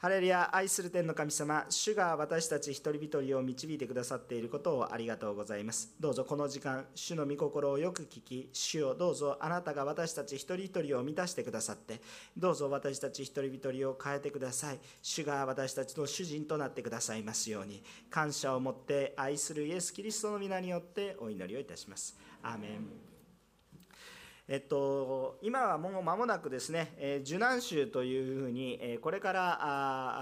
[0.00, 5.92] ハレルヤ愛する天の神様、主が私たち一人一人を導いてくださっていることをありがとうございます。
[5.98, 12.00] どうぞこの時間、主の御心をよく聞き、主をどうぞあなたが私たち一人一人を満たしてくださって、
[12.36, 14.78] どうぞ私たち一人一人を変えてください。
[15.02, 22.16] 主が私たちの主人となってくださいますように、感謝を持って愛するイエス・キリストの皆によってお祈りをいたします。
[22.44, 23.17] アーメン
[24.50, 29.58] えっと、今はもう間もなくですね、えー、受難週というふうに、えー、これから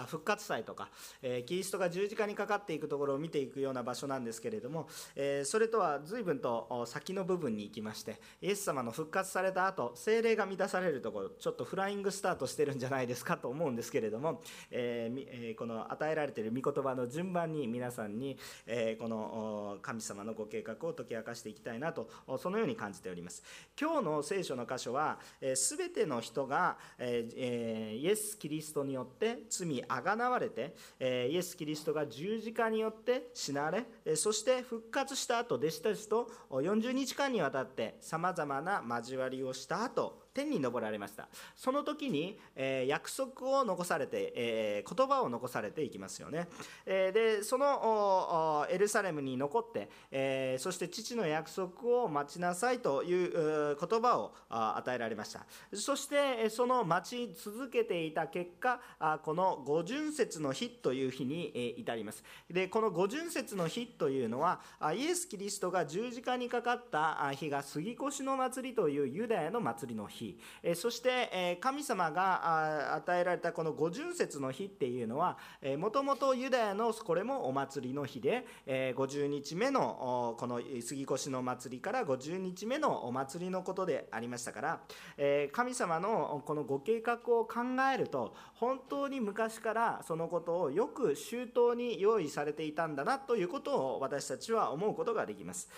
[0.01, 0.89] あ復活祭とか、
[1.23, 18.37] えー、キリストが十字架にかかっていくところを見ていくような場所なんですけれども、えそれとは随分と先の部分に行きましてイエス様の復活された後精霊が満たされるところちょっとフライングスタートしてるんじゃないですかと思うんですけれども、ええこの与えられている御言葉の順番に皆さんに、
[18.67, 23.45] えこの神様のご計画を解き明かしていきたいなとそのように感じております。
[23.81, 25.19] 今日の聖書の箇所は、
[25.55, 41.29] すべての人が、えイエス・キリストによって罪あがなわれて、イエス・キリストが十字架によって死なれ、えそして復活した後弟子たちと40日間にわたってさまざまな交わりをした後天に昇られました。
[41.57, 46.47] その時に、えー、約束を残されて、えー、言葉を残されていきますよね、
[46.85, 55.47] えー、でそのエルサレムに残って、えそして父の約束を待ちなさいという言葉を与えられました。
[55.73, 58.81] そしてその待ち続けていた結果
[59.23, 62.23] この五巡節の日という日に至ります。
[62.51, 64.61] でこの五巡節の日というのは
[64.95, 70.26] イエス・キリストが十字架にかかった日が杉越の祭りというユダヤの祭りの日。
[70.27, 75.39] 日、えそして、え神様が与えられたこの五巡節の日っていうのは
[75.79, 84.81] もともとユダヤのこれもお祭りの日で、え50日目のこの杉越の祭りから50日目のお祭りのことでありましたから、
[85.17, 87.61] え神様のこのご計画を考
[87.93, 95.69] えると本当に昔からそのことをよく周到に用意されていたんだなということを私たちは思うことができます。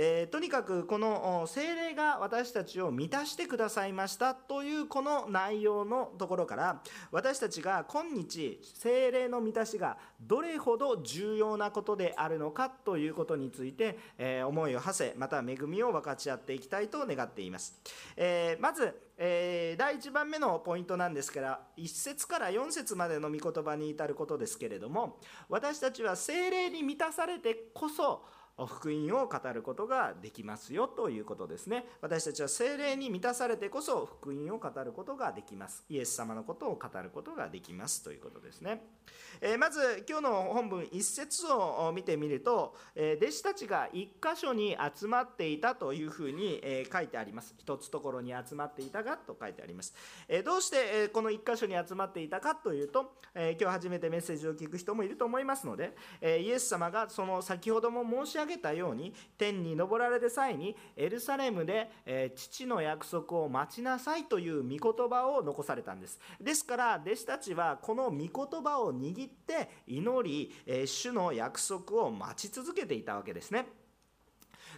[0.00, 17.74] えー、とにかくこの精霊が私たちを満たしてくださいましたというこの内容のところから私たちが今日精霊の満たしがどれほど重要なことであるのかということについて、えー、思いを馳せまた恵みを分かち合っていきたいと願っています、
[18.16, 25.18] えー、まずえー、第1番目のポイントなんですから1節から4節までの御言葉に至ることですけれども
[25.48, 28.24] 私たちは精霊に満たされてこそ
[28.66, 31.84] 福音を語ることができますよということですね。
[32.00, 35.84] 私たちは精霊に満たされてこそ福音を語ることができます。
[35.88, 38.82] イエス様のことを語ることができますということですね、
[39.40, 47.54] えー、まず今日の本文一節を見てみると、えー、弟子たちが一箇所に集まっていたというふうに、えー、書いてあります。
[47.58, 49.94] 一つところに集まっていたがと書いてあります、
[50.28, 66.18] えどうして、この一箇所に集まっていたかというと、え今日初めてメッセージを聞く人もいると思いますので、えイエス様がその先ほども申し上げげたように天に昇られる際にエルサレムで、え父の約束を待ちなさいという御言葉を残されたんです。
[66.40, 68.28] ですから弟子たちはこの御言
[68.62, 73.66] 葉を握って祈り、え主の約束を待ち続けていたわけですね。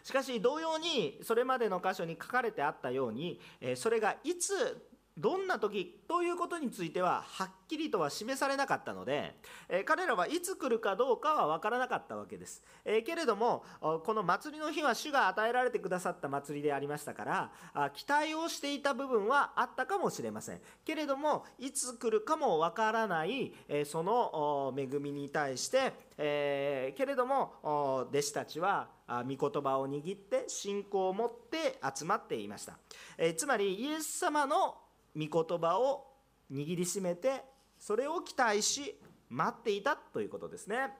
[0.02, 3.40] しかし同様にそれまでの箇所に書かれてあったように
[3.74, 4.89] それがいつ
[5.20, 9.34] どんな時ということについてははっきりとは示されなかったので、
[9.68, 20.60] え彼らはいつ来るかどうかは分からなかったわけです、えけれどもこの祭りの日は主が与えられてくださった祭りでありましたから期待をしていた部分はあったかもしれません。
[20.84, 32.78] けれどもいつ来るかも分からない、えその恵みに対して、えけれども弟子たちは御言葉を握って信仰を持って集まっていました、
[33.18, 34.76] えつまりイエス様の
[35.16, 36.06] 御言葉を
[36.50, 37.44] 握りしめて
[37.78, 40.90] それを期待し待っていたということですね。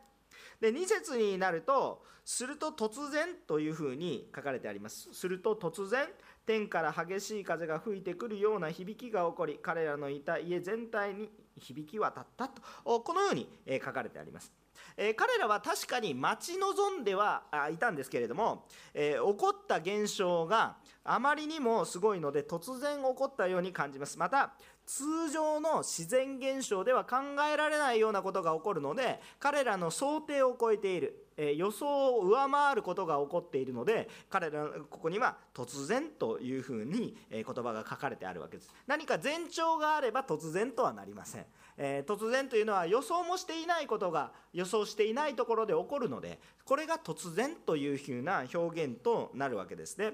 [0.61, 5.13] で2節になると「すると突然」というふうに書かれてあります。
[5.13, 6.09] すると突然
[6.47, 12.63] 天から激しい風が吹いてくるような響きが起こり彼らのいた家全体に響き渡ったと
[13.01, 13.49] このように
[13.85, 14.53] 書かれてあります。
[14.97, 20.79] え彼らは確かに待ち望んではいたんですけれども、え、起こった現象が
[21.13, 24.17] あまりにもすごいので突然起こったように感じます。
[24.17, 24.53] また
[24.87, 27.17] 通常の自然現象では考
[27.53, 38.75] えられないようなことが起こるので彼らの想定を超えている、え予想を上回ることが起こっているので彼らここには突然というふうに言葉が書かれてあるわけです。
[38.87, 41.47] 何か前兆があれば突然とはなりません、
[41.79, 50.13] え突然というのは予想もしていないことが予想していないところで起こるのでこれが突然というふうな表現となるわけですね、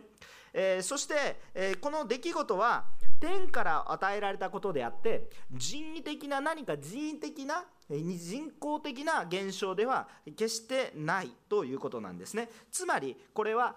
[0.52, 2.84] えそして、えこの出来事は
[3.19, 12.49] 天から与えられたことであって人為的な何か人為的な人工的な現象では決してないということなんですね。
[12.71, 13.77] つまりこれは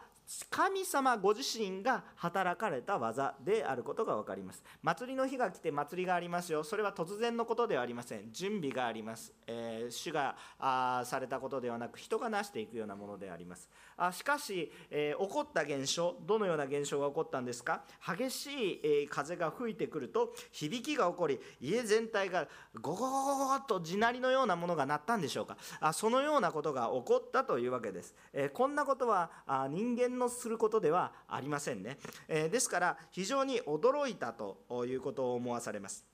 [0.51, 4.63] 神様ご自身が働かれた技であることが分かります。
[4.83, 6.63] 祭りの日が来て祭りがありますよ。
[6.63, 8.31] それは突然のことではありません。
[8.31, 13.67] 準備があります、えー、主があされたことではなく人が成していくようなものであります。
[13.99, 17.83] あしかし、えー、起こった現象どのような現象が起こったんですか？
[18.17, 22.47] 激しい、えー、風が吹いてくると響きが起こり家全体が
[22.81, 25.57] ゴゴゴゴゴと地鳴りのようなものが鳴ったんでしょうか？
[25.81, 31.97] あそのようなことが起こったというわけです、えこんなことはあ人間のすることではありませんね、
[32.27, 36.05] え、ですから非常に驚いたということを思わされます。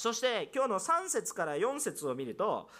[0.00, 2.70] そして今日の3節から4節を見ると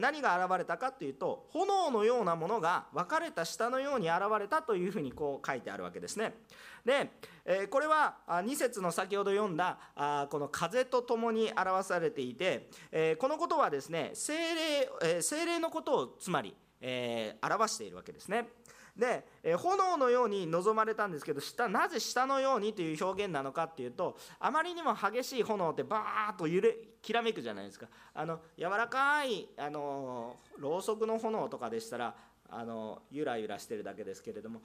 [0.00, 6.34] 何が現れたかというと炎のようなものが分かれた下のように現れたというふうにこう書いてあるわけですね。
[6.84, 7.12] で
[7.70, 9.78] これは2節の先ほど読んだ
[10.28, 12.68] この風とともに表されていて
[13.20, 18.48] このことはですね精霊精霊のことをつまり表しているわけですね。
[18.96, 27.86] で、え炎のように望まれたんですけど下なぜ下のようにという表現なのかっていうとあまりにも激しい炎ってバーッと揺れきらめくじゃないですか。
[28.14, 32.14] あの柔らかいあのろうそくの炎とかでしたら
[32.50, 34.60] あのゆらゆらしてるだけですけれども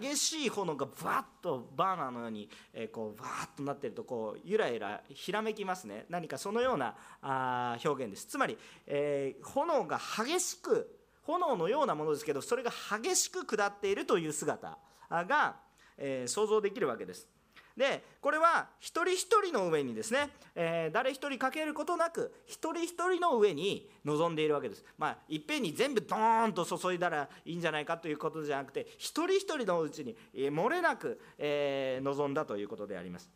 [0.00, 0.92] 激しい炎がバ
[1.22, 6.06] ッとバーナーのように、えー、こうバーッとなってるとこうゆらゆらひらめきますね。
[6.08, 8.26] 何かそのようなあ表現です。
[8.26, 8.56] つまり、
[8.86, 10.93] えー、炎が激しく
[11.26, 14.78] 炎のようなものですけどそれが激しく下っているという姿
[15.10, 15.56] が、
[15.96, 17.28] え、想像できるわけです。
[17.76, 24.84] でこれは一人一人の上にですね、えー、誰一人かけることなく一人一人の上に臨んでいるわけです。
[24.96, 33.28] まあ、いっぺんに全部ドーンと注いだらいいんじゃないかということじゃなくて一人一人のうちに、えー、漏れなく、えー、臨んだということであります。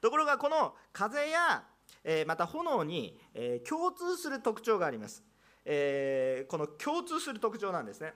[0.00, 1.64] ところがこの風や、
[2.04, 5.24] えまた炎に、え共通する特徴があります。
[5.68, 8.14] えー、この共通する特徴なんですね。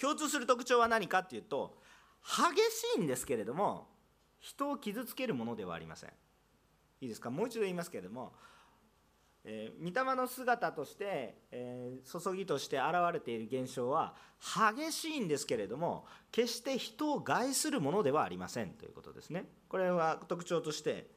[0.00, 1.76] 共通する特徴は何かっていうと
[2.24, 2.60] 激
[2.96, 3.86] しいんですけれども
[4.40, 6.10] 人を傷つけるものではありません。
[7.02, 7.30] いいですか？
[7.30, 8.32] もう一度言いますけれども、
[9.44, 19.44] えー、御霊の姿として、えー、注ぎとして現れている現象は激しいんですけれども決して人を害するものではありませんということですね。
[19.68, 21.10] これは特徴として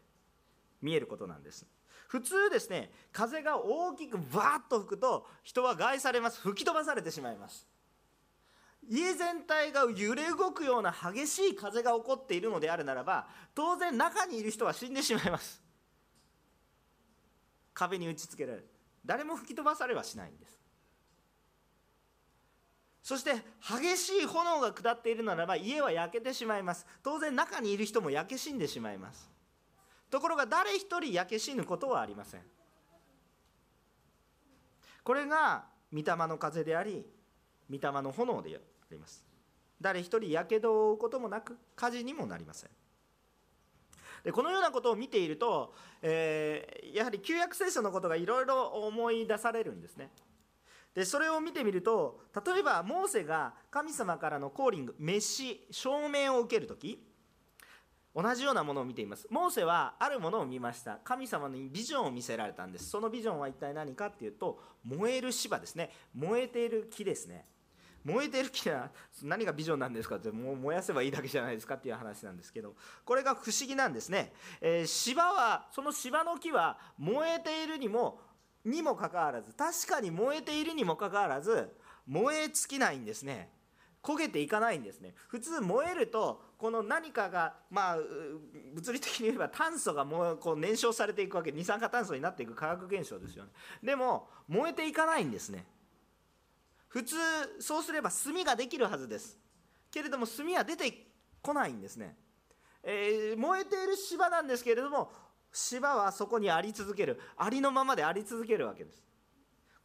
[0.81, 1.65] 見えることなんです。
[2.07, 6.39] 普通ですね風が大きくバーッと吹くと人は害されます。
[6.41, 7.67] 吹き飛ばされてしまいます。
[8.87, 15.61] 家全体が揺れ動くような激しい風が起こっているのであるならば当然中にいる人は死んでしまいます。
[17.73, 18.69] 壁に打ちつけられる。
[19.05, 20.55] 誰も吹き飛ばされはしないんです。
[23.03, 26.87] そして激しい炎が下っているならば家は焼けてしまいます。
[27.03, 29.34] 当然中にいる人も焼け死んでしまいます。
[30.09, 32.41] ところが誰一人焼け死ぬことはありません。
[35.03, 37.05] これが御霊の風であり
[37.69, 38.59] 御霊の炎であ
[38.91, 39.25] ります。
[39.79, 42.69] 誰一人やけどを負うこともなく火事にもなりません。
[44.23, 50.09] でこのようなことを見ていると、えー、やはり旧約聖書のことがいろいろ思い出されるんですね。
[50.95, 57.04] でそれを見てみると例えばモーセが神様からのコーリング飯証明を受ける時
[58.15, 59.27] 同じようなものを見ています。
[59.29, 60.99] モーセはあるものを見ました。
[61.03, 62.89] 神様にビジョンを見せられたんです。
[62.89, 65.91] そのビジョンは一体何かっていうと燃える芝ですね。
[66.13, 67.45] 燃えている木ですね。
[68.05, 68.91] 燃えている木は
[69.23, 74.31] 何がビジョンなんですかってもう燃やせばいいだけじゃないですかっていう話なんですけどこれが不思議なんですね、
[74.61, 78.19] えー、芝はその芝の木は燃えているにも
[78.63, 83.49] にもかかわらず確かに燃えているにもかかわらず燃え尽きないんですね。
[84.05, 85.15] 焦げていかないんですね。
[85.27, 87.97] 普通燃えるとこの何かがまあ
[88.75, 91.51] 物理的に言えば炭素がもうこう燃焼されていくわけ。
[91.51, 93.51] 二酸化炭素になっていく化学現象ですよね。
[93.81, 95.65] でも燃えていかないんですね。
[96.87, 97.15] 普通
[97.59, 99.39] そうすれば炭ができるはずです。
[99.89, 101.07] けれども炭は出て
[101.41, 102.15] こないんですね、
[102.83, 105.11] えー、燃えている芝なんですけれども
[105.53, 107.19] 芝はそこにあり続ける。
[107.37, 109.04] ありのままであり続けるわけです。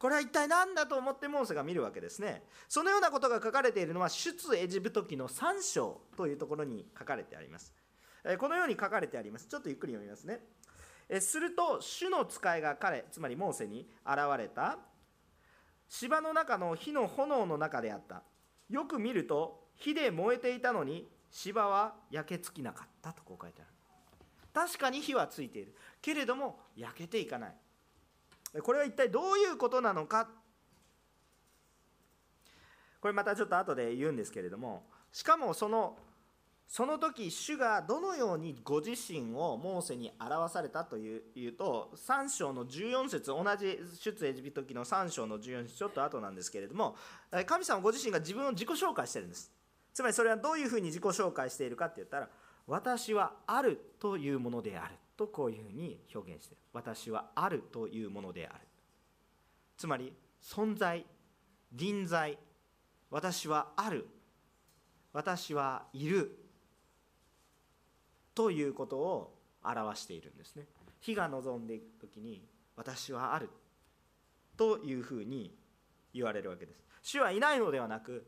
[0.01, 2.41] これは一体何だと思ってモーセが見るわけですね。
[2.67, 7.71] そのようなことが書かれているのは出エジプト記の3章というところに書かれてあります。
[8.39, 9.45] このように書かれてあります。
[9.45, 10.39] ちょっとゆっくり読みますね。
[11.19, 14.79] すると主の使いが彼つまりモーセに現れた。
[15.87, 18.23] 芝の中の火の炎の中であった。
[18.71, 23.71] よく見ると火で燃えていたのに芝は焼け尽きなかったとこう書いてある。
[24.51, 25.75] 確かに火はついている。
[26.01, 27.55] けれども焼けていかない。
[28.59, 30.27] これは一体どういうことなのか？
[32.99, 35.97] これまたちょっと後で言うんですけれどもしかもその
[36.67, 46.95] その時主がどのようにご自身をモーセに表されたというと3章の14節同じ出エジプト記の3章の14節ちょっと後なんですけれども
[47.45, 49.51] 神様ご自身が自分を自己紹介してるんです。
[49.93, 52.29] つまりそれはどういうふうに自己紹介しているかって言ったら
[52.67, 54.95] 私はあるというものである。
[55.21, 56.63] とこういうふうに表現している。
[56.73, 58.59] 私はあるというものである。
[59.77, 61.05] つまり存在
[61.71, 62.39] 臨在
[63.11, 64.07] 私はある
[65.13, 66.37] 私はいる
[68.33, 70.65] ということを表しているんですね。
[71.01, 72.43] 火が望んでいく時に
[72.75, 73.49] 私はある
[74.57, 75.55] というふうに
[76.13, 76.83] 言われるわけです。
[77.03, 78.25] 主はいないのではなく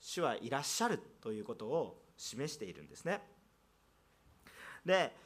[0.00, 3.20] 主はいらっしゃるということを示しているんですね。
[4.86, 5.23] で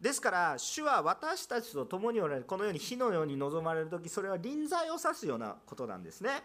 [0.00, 6.42] ですから主は私たちと共におられるこのように火のように望まれる時それは臨在を指すようなことなんですね。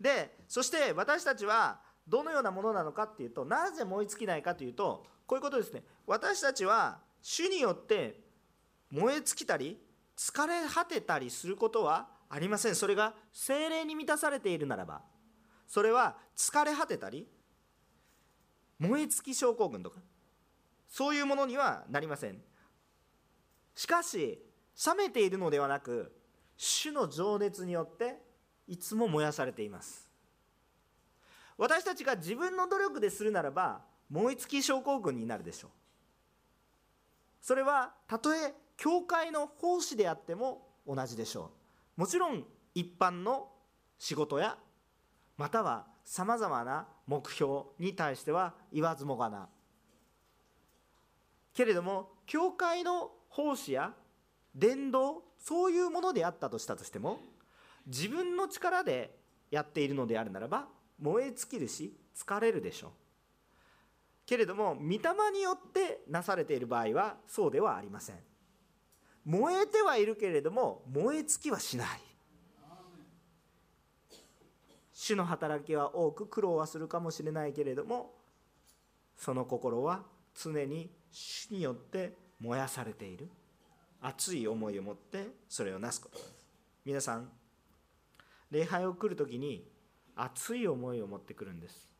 [0.00, 5.82] でそして私たちはどのようなものなのかっていうとなぜ燃え尽きないかというとこういうことですね。
[6.06, 8.20] 私たちは主によって
[8.90, 9.78] 燃え尽きたり
[10.16, 12.74] 疲れ果てたりすることはありません。
[12.74, 15.02] それが精霊に満たされているならば。
[15.66, 17.26] それは疲れ果てたり
[18.78, 20.00] 燃え尽き症候群とか
[20.88, 22.40] そういうものにはなりません。
[23.74, 24.42] しかし
[24.86, 26.12] 冷めているのではなく
[26.56, 28.16] 主の情熱によって
[28.66, 30.08] いつも燃やされています。
[31.58, 35.70] 私たちが自分の努力でするならば燃え尽き症候群になるでしょう。
[37.40, 41.50] それはたとえ教会の奉仕であっても同じでしょ
[41.96, 42.00] う。
[42.00, 43.48] もちろん一般の
[43.98, 44.58] 仕事や
[45.36, 49.48] またはさまざまな目標に対しては言わずもがな。
[51.56, 53.94] けれども教会の奉仕や
[54.54, 57.18] 伝道そういうものであったとしたとしても
[57.86, 59.16] 自分の力で
[59.50, 60.66] やっているのであるならば
[61.00, 62.90] 燃え尽きるし疲れるでしょう。
[64.26, 64.98] けれども御霊
[65.32, 68.16] によってなされている場合はそうではありません。
[69.24, 71.88] 燃えてはいるけれども燃え尽きはしない。
[74.92, 78.14] 主の働きは多く苦労はするかもしれないけれども
[79.16, 80.02] その心は
[80.34, 83.30] 常に主によって燃やされている。
[84.02, 86.46] 熱い思いを持ってそれをなすことです。
[86.84, 87.28] 皆さん
[88.50, 89.66] 礼拝を来る時に
[90.14, 91.94] 熱い思いを持ってくるんです。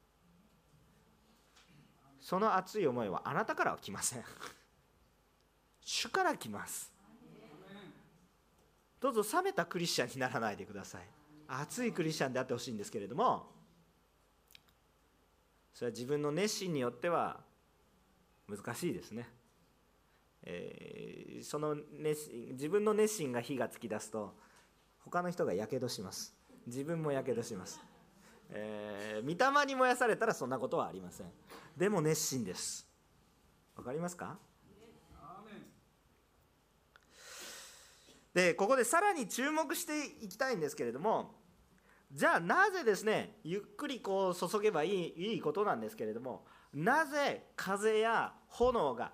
[2.21, 4.25] その熱い思いはあなたからは来ません。
[5.81, 6.93] 主から来ます。
[9.01, 11.03] どうぞ冷めたクリスチャンにならないでください。
[11.49, 13.47] 熱いクリスチャンであってほしいんですけれども
[15.73, 17.46] それは自分の熱心によっては
[18.49, 19.29] 難しいですね、
[20.43, 24.35] えー、その熱自分の熱心が火がつき出すと
[24.99, 26.35] 他の人がやけどします。
[26.67, 27.81] 自分もやけどします。
[28.51, 31.27] えー、御霊に燃やされたらそんなことはありません。
[31.77, 32.87] でも熱心です。
[33.77, 34.39] わかりますか？
[38.35, 41.37] でここでさらに注目していきたいんですけれども
[42.13, 46.45] じゃあなぜですねゆっくりこう注げばいいいいことなんですけれども
[46.77, 49.11] なぜ風や炎が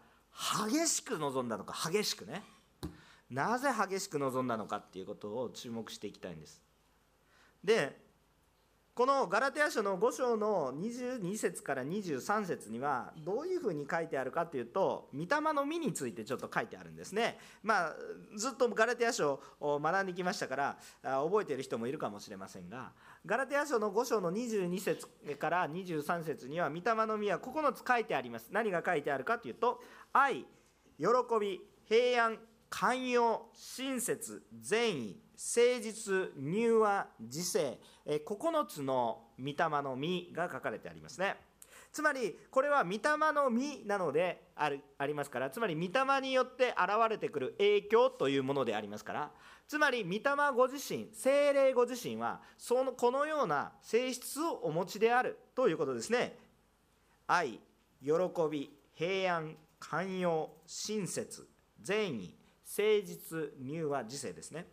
[0.69, 2.43] 激しく望んだのか激しくね。
[3.31, 6.61] なぜ激しく望んだのかっていうことを注目していきたいんです。
[7.63, 7.97] で
[8.95, 17.39] このガラテヤ書の5章の22節から23節にはどういうふうに書いてあるかというと御霊の実についてちょっと書いてあるんですね。
[17.63, 17.95] まあ
[18.37, 22.93] ずっとガラテヤ書を学んできましたから覚えている人もいるかもしれませんが
[23.25, 25.07] ガラテヤ書の5章の22節
[25.39, 28.49] から23節には御霊の実は9つ書いてあります。
[28.51, 29.81] 何が書いてあるかというと
[30.13, 30.45] 愛、
[30.99, 31.07] 喜
[31.41, 41.37] び、平安、寛容、親切、善意、誠実、柔和、自制、9つの御霊の実が書かれてありますね。
[41.93, 43.01] つまりこれは御霊
[43.35, 45.51] の実なのであるありますから。
[45.51, 49.31] つまり御霊によって現れてくる影響というものでありますから。
[49.67, 50.21] つまり御霊
[50.55, 56.39] ご自身精霊ご自身はそのこのような性質をお持ちであるということですね。
[57.27, 57.59] 愛
[58.01, 58.13] 喜
[58.51, 61.49] び平安寛容親切
[61.83, 64.67] 善意誠実柔和自制ですね。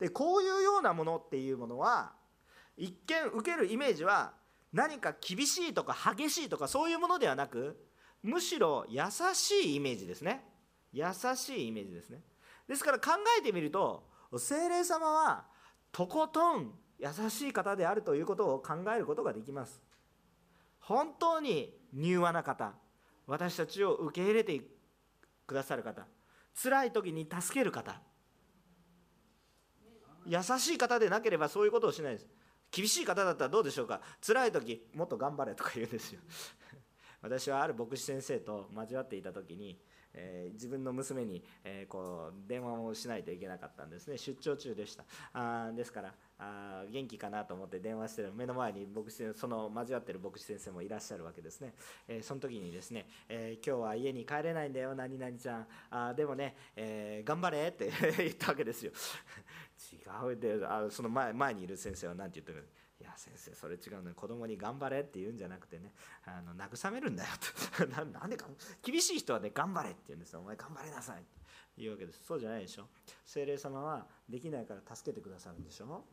[0.00, 2.12] でこういうようなものっていうものは
[2.76, 4.32] 一見受けるイメージは
[4.72, 7.76] 何か厳しいとか激しいとかそういうものではなく
[8.22, 9.02] むしろ優
[9.34, 10.44] しいイメージですね。
[10.92, 11.04] 優
[11.36, 12.20] しいイメージですね。
[12.68, 15.44] ですから考えてみると精霊様は
[15.92, 19.80] とことん優しい方であるということを考えることができます。
[20.80, 22.74] 本当に柔和な方
[23.26, 24.60] 私たちを受け入れて
[25.46, 26.06] くださる方
[26.60, 28.00] 辛い時に助ける方
[30.26, 32.26] 優しい方でなければそういうことをしないです。
[32.70, 34.00] 厳しい方だったらどうでしょうか。
[34.24, 36.20] 辛い時もっと頑張れとか言うんですよ。
[37.22, 39.80] 私はある牧師先生と交わっていた時に、
[40.12, 44.18] えー、自分の娘に、えー、こう電話をしないといけなかったんですね。
[44.18, 45.04] 出張中でした。
[45.32, 51.74] あですからあ元気かなと思って電話してる目の前に牧師その交わってる牧師先生もいらっしゃるわけですね、
[52.08, 55.66] えー、その時にですね、えー、今日は家に帰れないんだよ何々ちゃん。
[55.90, 58.92] あでもね、えー、頑張れって 言ったわけですよ。
[59.92, 62.68] 違うであその前前にいる先生は何て言ってる
[63.00, 65.92] いや先生それ違うね子供に頑張れって言うんじゃなくてね。
[66.24, 67.30] あの慰めるんだよ
[67.76, 67.86] と。
[68.06, 68.46] なんでか
[68.82, 70.40] 厳しい人はね頑張れって言うんですよ。
[70.40, 71.28] お前頑張れなさいって
[71.76, 72.24] 言うわけです。
[72.24, 72.88] そうじゃないでしょ。
[73.24, 76.04] 精霊様はできないから助けてくださるんでしょ。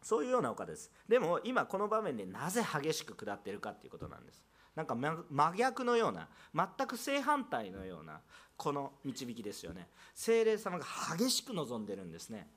[0.00, 0.92] そういうようなお方です。
[1.08, 4.44] でも今この場面でなぜ激しく下ってるかっていうことなんです。
[4.74, 8.20] なんか真逆のような全く正反対のような
[8.56, 9.88] この導きですよね。
[10.14, 10.84] 精霊様が
[11.16, 12.48] 激しく望んでるんですね。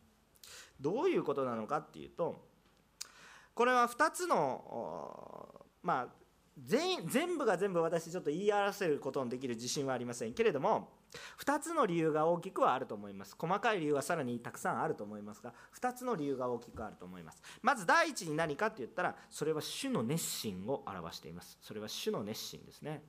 [0.80, 2.46] どういうことなのかっていうと
[3.56, 6.08] これは2つのまあ
[6.64, 10.90] 全全部が全部私ちょっと言い表せることのできる自信はありませんけれども
[11.40, 13.36] 2つの理由が大きくはあると思います。
[13.38, 17.42] 細かい理由はさらにたくさんあると思いますが2つの理由が大きくあると思います。
[17.62, 21.58] まず第一に何かって言ったらそれは主の熱心を表しています。
[21.62, 23.04] それは主の熱心ですね。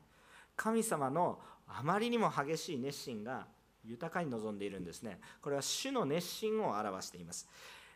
[0.57, 3.47] 神様のあまりにも激しい熱心が
[3.85, 5.21] 豊かに望んでいるんですね。
[5.40, 7.49] これは主の熱心を表しています。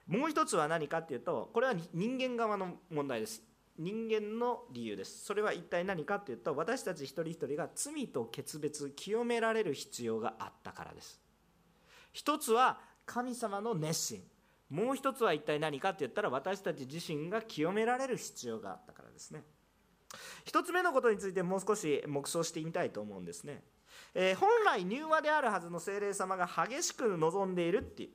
[0.07, 3.43] もう一つは何かっていうとこれは人間側の問題です。
[3.83, 5.25] 人間の理由です。
[5.25, 11.21] それは一体何かっていうと私たち一人一人が罪と決別清められる必要があったからです。
[12.13, 14.23] 一つは神様の熱心。
[14.71, 19.45] もう一つは一体何かって言ったら私たち自身が清められる必要があったからですね。
[20.45, 23.63] 一つ目のことについてもう少し黙想してみたいと思うんですね、
[24.15, 28.11] えー、本来柔和であるはずの精霊様が激しく望んでいるっていう。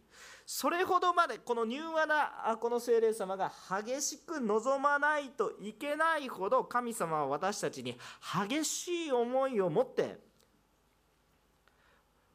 [0.50, 7.98] それほどまでこの柔和なこの精霊様が激しく望まないといけないほど神様は私たちに
[8.48, 10.18] 激しい思いを持って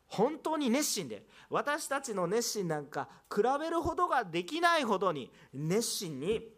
[0.09, 6.49] 本当に熱心で私たちの熱心なんか比べるほどができないほどに熱心に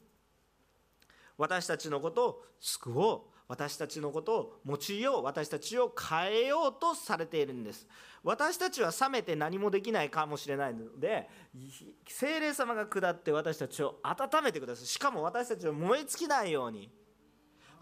[1.38, 3.33] 私たちのことを救おう。
[3.46, 7.86] 私たちのことを用いよう私たちを変えようとされているんです
[8.22, 11.28] 私たちは冷めて何もできないかもしれないので
[12.08, 16.90] 精霊様が下って私たちを温めてくださいしかも私たちを燃え尽きないように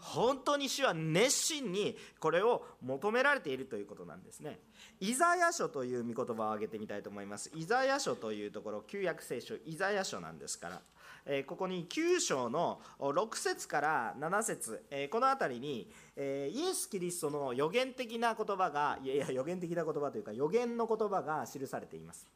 [0.03, 4.59] 本当に主は熱心にこれを求められているということなんですね。
[4.99, 7.49] イザヤ書という御言葉を挙げてみたいと思います。
[7.55, 10.81] イザヤ書というところ、旧約聖書、イザヤ書なんですから、
[11.25, 22.27] えここに9章の6節から7節、えこの辺りに、えイエス・キリストの予言的な言葉がいやいや予言的な言葉というか予言の言葉が記されています。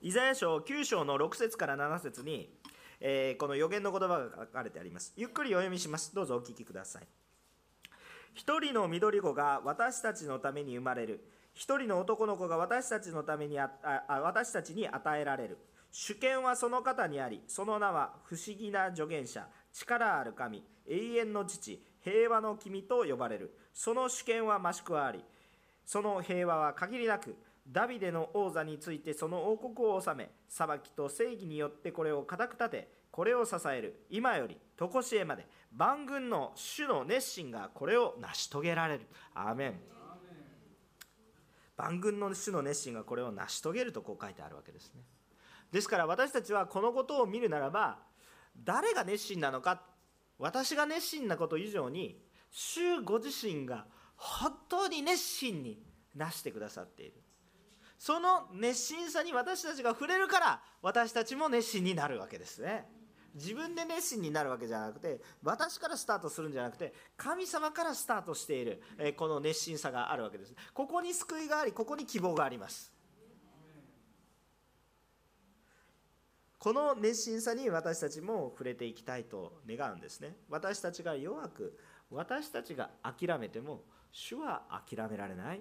[0.00, 2.52] イザヤ書9章の6節から7節に、
[3.00, 5.12] えこの予言の言葉が書かれてあります。
[5.16, 6.14] ゆっくりお読みします。
[6.14, 7.06] どうぞお聞きください。
[8.34, 11.24] 一人の緑子が私たちのために生まれる。
[11.58, 13.68] 一人の男の子が私たちのためにあ
[14.06, 15.58] あ私たちに与えられる。
[15.90, 23.58] 主権はその方にありその名は不思議な助言者力ある神永遠の父平和の君と呼ばれる。
[23.74, 25.24] その主権は増しくあり
[25.84, 27.34] その平和は限りなく
[27.66, 34.06] ダビデの王座についてその王国を治め裁きと正義によってこれを固く立てこれを支える。
[34.10, 39.08] 今より常しえまで万軍の主の熱心がこれを成し遂げられる。
[39.34, 39.97] アーメン。
[41.78, 45.02] 万軍の主の熱心がこれを成し遂げるとこう書いてあるわけですね。
[45.72, 47.98] ですから私たちはこのことを見るならば
[48.64, 49.82] 誰が熱心なのか
[50.38, 53.86] 私が熱心なこと以上に主ご自身が
[54.16, 55.78] 本当に熱心に
[56.14, 57.22] なしてくださっている。
[57.98, 62.86] その熱心さに私たちが触れるから私たちも熱心になるわけですね。
[63.34, 70.54] 自分で熱心になるわけじゃなくて私からスタートするんじゃなくて神様からスタートしている、えこの熱心さがあるわけです。
[70.74, 72.92] ここに救いがありここに希望があります。
[76.58, 80.36] この熱心さに私たちも触れていきたいと願うんですね。
[80.48, 81.78] 私たちが弱く
[82.10, 85.60] 私たちが諦めても主は諦められない。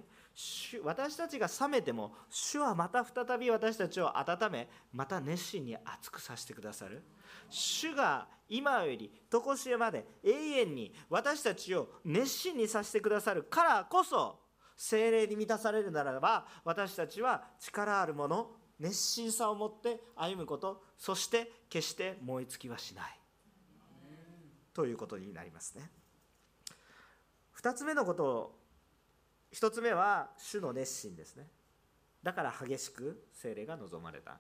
[0.84, 7.04] 私たちが冷めても主はまた再び私たちを温めまた熱心に熱くさせてくださる。
[7.50, 13.44] 主が今より常しえまで永遠に私たちを熱心にさせてくださる。
[13.44, 14.40] からこそ
[14.76, 23.20] 精霊に満たされるならば私たちは力あるもの熱心さを持って歩むことそして決して燃え尽きはしない。
[24.72, 25.90] ということになりますね。
[27.60, 28.57] 2つ目のことを
[29.54, 31.48] 1つ目は主の熱心ですね。
[32.24, 34.40] だから激しく精霊が望まれた。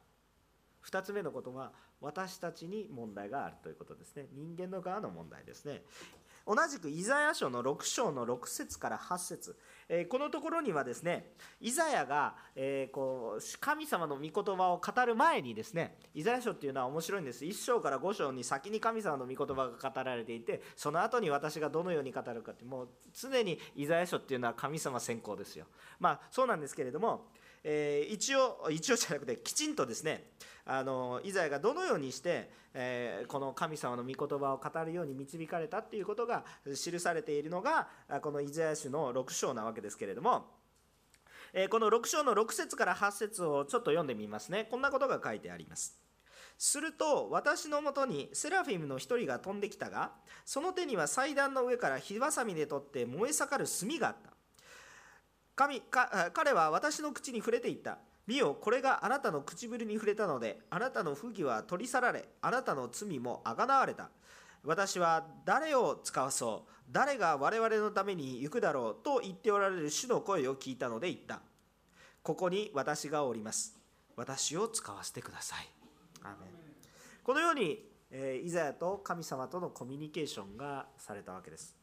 [0.85, 4.27] 2つ目のことは私たちに問題があるということですね。
[4.33, 5.83] 人間の側の問題ですね。
[6.47, 9.57] 同じくイザヤ書の6章の6節から8節。
[9.89, 11.31] えこのところにはですね
[11.61, 17.45] イザヤが、えこう神様の御言葉を語る前にですねイザヤ書っていうのは面白いんです。
[17.45, 25.65] 1章から5章に先に神様の御言葉が語られていてその後に私がどのように語るかってもう常にイザヤ書っていうのは神様先行ですよ。
[25.99, 27.27] まあそうなんですけれども
[27.69, 30.31] えー、一応一応じゃなくてきちんとですね
[30.65, 37.89] あのイザヤがどのようにして、えー、この神様の御言葉を語るように導かれたっていうことが記されているのが
[38.21, 40.45] このイザヤ書の6章なわけですけれども、
[41.53, 44.65] えー、この6章の6節から8節をちょっと読んでみますね。
[44.71, 45.97] こんなことが書いてあります。
[46.57, 50.11] すると私のもとにセラフィムの一人が飛んできたが
[50.45, 54.36] その手には祭壇の上から火ばさみで取って燃え盛る炭があった。
[55.57, 57.97] 神か彼は私の口に触れていった。
[58.27, 64.09] 見よこれがあなたの唇に触れたのであなたの不義は取り去られあなたの罪もあがなわれた。
[64.63, 71.41] 私は誰を使わそう誰が我々のために行くだろうと言っておられる主の声を聞いたので言った。
[72.21, 73.75] ここに私がおります。
[74.15, 75.69] 私を使わせてください。
[77.23, 81.75] このように、えイザヤと神様とのコミュニケーションがされたわけです。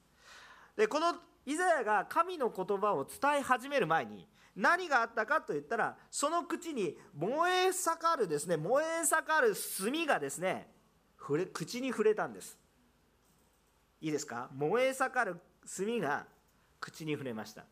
[0.76, 1.14] でこの
[1.46, 4.26] イザヤが神の言葉を伝え始める前に
[4.56, 10.68] 何があったかといったらその口に燃え盛るですね燃え盛る炭がですね
[11.18, 12.58] 触れ口に触れたんです。
[14.00, 14.50] いいですか？
[14.54, 15.40] 燃え盛る
[15.76, 16.26] 炭が
[16.78, 17.64] 口に触れました。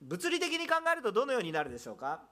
[0.00, 2.22] 物理的に考えるとどのようになるでしょうか？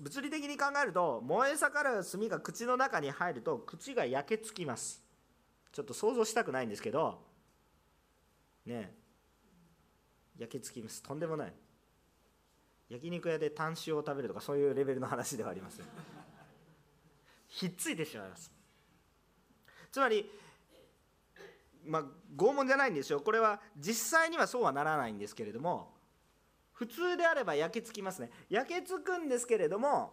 [0.00, 5.02] 物理的に考えると燃え盛る炭が口の中に入ると口が焼けつきます。
[5.72, 7.20] ちょっと想像したくないんですけど
[8.66, 9.03] ねえ。
[10.38, 11.02] 焼き付きます。
[11.02, 11.52] とんでもない。
[12.88, 15.86] 焼肉屋でタン塩を食べるとかそういうレベルの話ではありません。
[17.48, 18.52] ひっついてしまいます。
[19.90, 20.30] つまり
[21.86, 22.02] まあ
[22.36, 23.20] 拷問じゃないんですよ。
[23.20, 25.94] これは実際にはそうはならないんですけれども
[26.72, 28.30] 普通であれば焼けつきますね。
[28.50, 30.12] 焼けつくんですけれども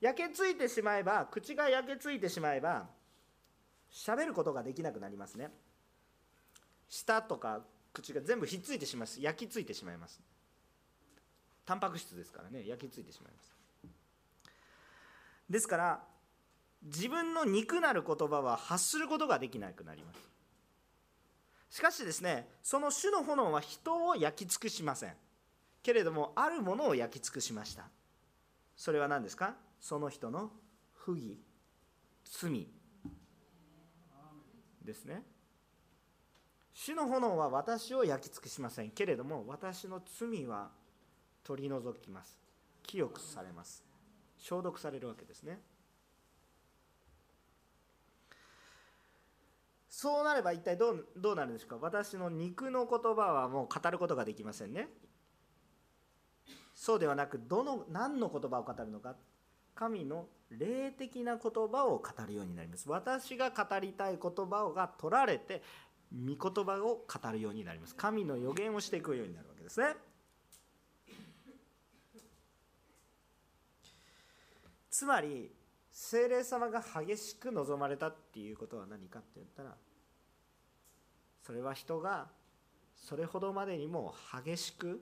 [0.00, 2.88] 焼けついてしまえば口が焼けついてしまえば
[3.92, 5.50] 喋ることができなくなりますね。
[6.88, 7.62] 舌とか
[7.92, 9.20] 口が全部ひっついてしまいます。
[9.20, 10.20] 焼きついてしまいます。
[11.64, 12.66] タンパク質ですからね。
[12.66, 13.54] 焼きついてしまいます。
[15.50, 16.00] ですから
[16.82, 20.18] 自分の肉なる言葉は発することができなくなります。
[21.70, 25.14] しかしですねその種の炎は人を焼き尽くしません。
[25.82, 27.84] けれどもあるものを焼き尽くしました。
[28.76, 29.54] それは何ですか？
[29.80, 30.50] その人の
[30.94, 31.38] 不義
[32.24, 32.68] 罪。
[34.84, 35.22] ですね。
[36.74, 40.70] 主の炎は私を焼き尽くしませんけれども私の罪は
[41.44, 42.38] 取り除きます。
[42.82, 43.84] 清くされます。
[44.38, 45.60] 消毒されるわけですね。
[49.88, 51.76] そうなれば一体どうどうなるんですか。
[51.80, 54.88] 私の肉の言葉はもう語ることができませんね。
[56.74, 59.14] そうではなくどの何の言葉を語るのか。
[59.74, 62.88] 神の霊的な言葉を語るようになります。
[62.88, 65.62] 私が語りたい言葉が取られて
[66.12, 67.94] 御言葉を語るようになります。
[67.94, 69.96] 神の予言をしていくようになるわけですね。
[74.90, 75.50] つまり
[75.90, 79.74] 精霊様が激しく望まれたっていうことは何かって言ったら
[81.42, 82.28] それは人が
[82.94, 85.00] それほどまでにも激しく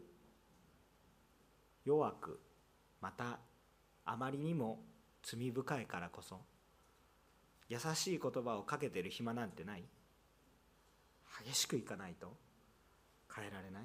[1.84, 2.40] 弱く
[3.00, 3.40] また
[4.04, 4.80] あまりにも
[5.22, 6.40] 罪深いからこそ
[7.68, 9.84] 優しい言葉をかけてる暇なんてない。
[11.44, 12.36] 激しくいかないと
[13.34, 13.82] 変えられない？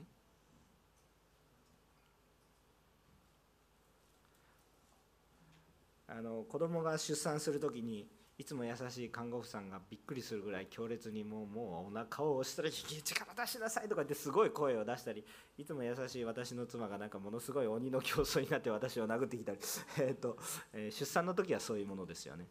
[6.08, 15.24] あの子供が出産する時にいつも優しい看護婦さんがびっくりするぐらい強烈にもうもうお腹を押したら力出しなさいとかってすごい声を出したり
[15.58, 19.60] いつも優しい私の妻がなんかものすごい鬼の競争になって私を殴ってきたり、
[20.00, 20.38] えーと
[20.74, 22.48] えー、出産の時はそういうものですよね。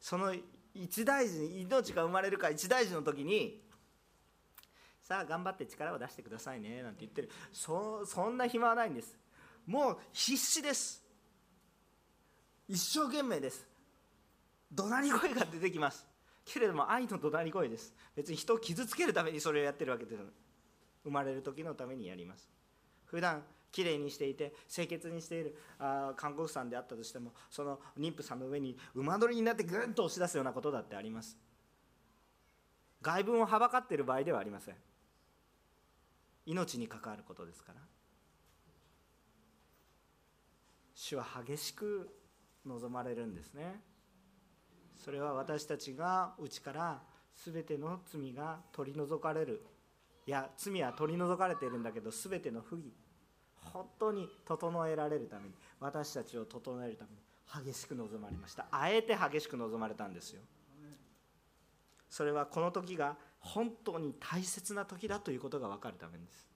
[0.00, 0.34] その
[0.74, 3.65] 一大事に命が生まれるか一大事の時に
[5.06, 7.30] さあ頑張って力を出してくださいねなんて言ってる。
[7.52, 9.16] そそんな暇はないんです。
[9.64, 11.00] もう必死です。
[12.66, 13.64] 一生懸命です。
[14.72, 16.04] 怒鳴り声が出てきます。
[16.44, 17.94] けれども愛の怒鳴り声です。
[18.16, 20.22] 別に人を傷つけるためにそれをやってるわけです
[21.04, 22.50] 生まれる時のためにやります。
[23.04, 31.38] 普段きれいにしていて清潔にしているあ看護婦さんであったとしてもその妊婦さんの上に馬乗りになってぐんと押し出すようなことだってあります。
[33.02, 34.74] 外分をはばかっている場合ではありません。
[36.46, 37.80] 命に関わることですから。
[40.94, 42.08] 主は激しく
[42.64, 43.80] 望まれるんですね。
[44.96, 47.02] それは私たちが内から
[47.44, 49.62] 全ての罪が取り除かれる。
[50.26, 52.92] いや罪は取り除かれているんだけど全ての不義。
[53.60, 55.54] 本当に整えられるために。
[55.80, 57.66] 私たちを整えるために。
[57.66, 58.66] 激しく望まれました。
[58.70, 60.40] あえて激しく望まれたんですよ。
[62.08, 66.46] それはこの時が本当に大切な時だということが分かるためです。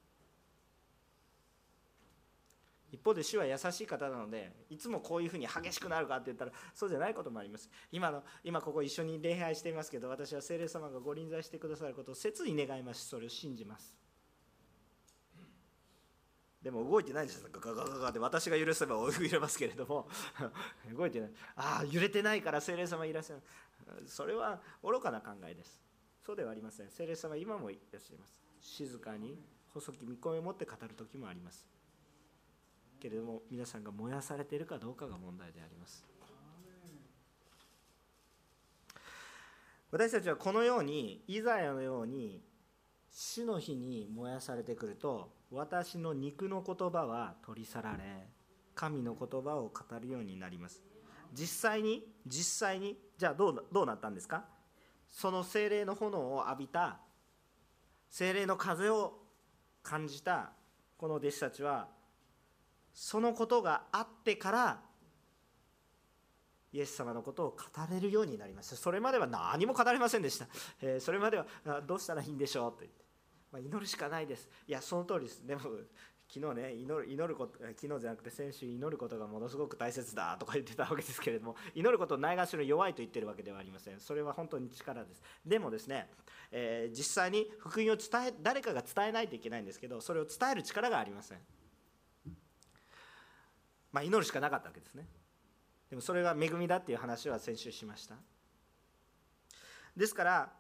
[2.93, 7.71] 一方で主は優しい方なのでいつもこういうふうに激しくなるかって言ったらそうじゃないこともあります。
[7.93, 13.07] 今の今ここ一緒に礼拝していますけど私は聖霊様がご臨在してくださることを切に願います。
[13.07, 13.97] それを信じます。
[16.63, 20.09] でも動いてないですガガガガガって私が許せば揺れますけれども。
[20.93, 21.31] 動いてない。
[21.57, 23.43] ああ揺れてないから聖霊様いらっしゃる。
[24.09, 25.90] それは愚かな考えです。
[26.25, 26.91] そうではありません。
[26.91, 28.39] 聖霊様は今もいらっしゃいます。
[28.61, 29.39] 静かに
[29.73, 31.67] 細き見込みを持って語る時もあります。
[33.01, 36.05] けれども皆さんが燃やされているかどうかが問題であります。
[39.91, 42.43] 私たちはこのようにイザヤのように
[43.11, 48.29] 死の日に燃やされてくると私の肉の言葉は取り去られ
[48.77, 50.83] 神の言葉を語るようになります。
[51.33, 54.45] 実際に実際にじゃあどうどうなったんですか？
[55.11, 56.99] その精霊の炎を浴びた
[58.09, 59.15] 精霊の風を
[59.83, 60.53] 感じた
[60.97, 61.89] この弟子たちは
[62.93, 64.81] そのことがあってから
[66.73, 67.57] イエス様のことを語
[67.91, 68.77] れるようになりました。
[68.77, 70.47] それまでは何も語れませんでした、
[70.81, 71.47] えー、それまでは
[71.87, 73.05] どうしたらいいんでしょうと言って、
[73.51, 74.49] まあ、祈るしかないです。
[74.69, 75.47] いやその通りです。
[75.47, 75.63] でも
[76.33, 83.99] 昨日ね祈る祈ること昨日じゃなくて先週祈ることがものすごく大切だとか言ってたわけですけれども祈ることをないがしろ弱いと言ってるわけではありません。
[83.99, 85.21] それは本当に力です。
[85.45, 86.09] でもですね、
[86.53, 91.39] えー、実際に福音を伝え誰かが伝えないといけないんですけどそれを伝える力がありません。
[93.91, 95.09] まあ祈るしかなかったわけですね。
[95.89, 98.15] でもそれが恵みだっていう話は先週しました。
[99.97, 100.53] ですから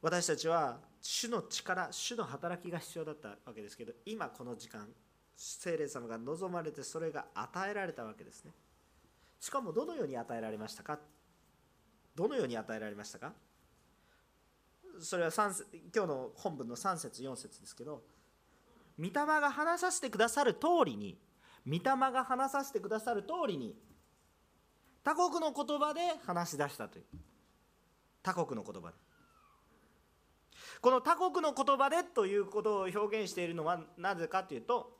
[0.00, 4.86] 私たちは主の力主の働きが必要だったわけですけど今この時間
[5.36, 8.52] 聖霊様が望まれてそれが与えられたわけですね。
[9.40, 11.00] しかもどのように与えられましたか？
[12.14, 13.32] どのように与えられましたか？
[15.00, 18.02] それは今日の本文の3節4節ですけど
[18.96, 21.18] 御霊が話させてくださる通りに
[21.66, 21.80] 御霊
[22.12, 23.74] が話させてくださる通りに
[25.02, 27.04] 他国の言葉で話し出したという。
[28.22, 28.94] 他国の言葉で。
[30.80, 34.96] この他国の言葉でということを表現しているのはなぜかというと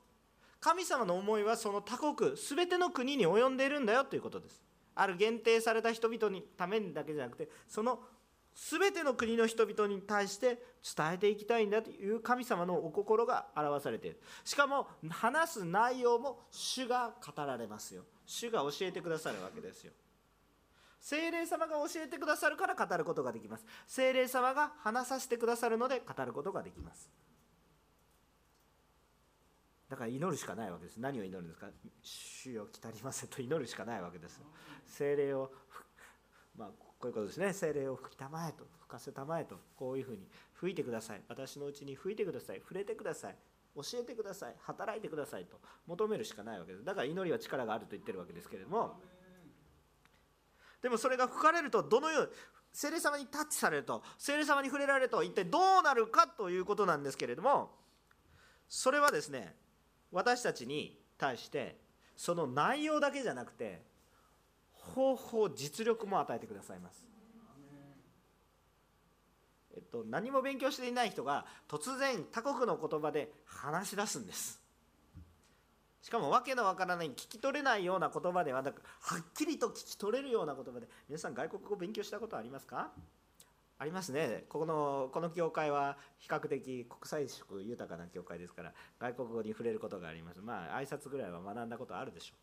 [0.59, 4.63] 神様の思いはその他国全ての国に及んでいるんだよということです。
[4.95, 7.99] ある限定された人々にためだけじゃなくてその
[8.55, 10.59] 全ての国の人々に対して
[10.95, 14.21] 伝えていきたいんだという神様のお心が表されている。
[14.43, 18.03] しかも話す内容も主が語られますよ。
[18.25, 19.91] 主が教えてくださるわけですよ。
[21.03, 23.65] 精霊様が教えてくださるから語ることができます。
[23.85, 27.09] 精霊様が話させてくださるので語ることができます。
[29.89, 30.97] だから祈るしかないわけです。
[30.97, 31.67] 何を祈るんですか？
[32.01, 34.41] 主よ来たりませと祈るしかないわけです。
[34.87, 35.51] 精霊を
[36.57, 37.51] まあこういうことですね。
[37.51, 41.21] 精霊を吹きたまえと吹かせたまえとこういうふうに吹いてください。
[41.27, 42.59] 私のうちに吹いてください。
[42.59, 43.35] 触れてください。
[43.75, 44.55] 教えてください。
[44.61, 46.85] 働いてくださいと求めるしかないわけです。
[46.85, 49.01] だから祈りは力があると言ってるわけですけれども
[50.83, 52.29] でもそれが吹かれるとどのように
[52.73, 57.71] 精霊様にタッチされると精霊様に触れられると一体どうなるかということなんですけれども
[58.67, 59.55] それはですね
[60.11, 61.77] 私たちに対して
[62.17, 63.81] その内容だけじゃなくて
[64.73, 67.05] 方法実力も与えてくださいます。
[69.75, 74.62] えっと、何も勉強していない人が突然他国の言葉で話し出すんです。
[76.03, 82.91] しかも訳のわからない聞き取れないような言葉ではなくはっきりと聞き取れるような言葉で皆さん外国語勉強したことありますか？
[83.79, 84.43] ありますね。
[84.49, 90.41] このこの教会は比較的国際色豊かな教会ですから外国語に触れることがあります。
[90.41, 92.35] まあ挨拶ぐらいは学んだことあるでしょ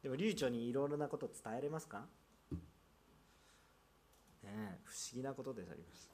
[0.00, 0.02] う。
[0.02, 2.06] でも流暢にいろいろなこと伝えれますか？
[2.50, 2.58] ね
[4.44, 6.10] え不思議なことであります。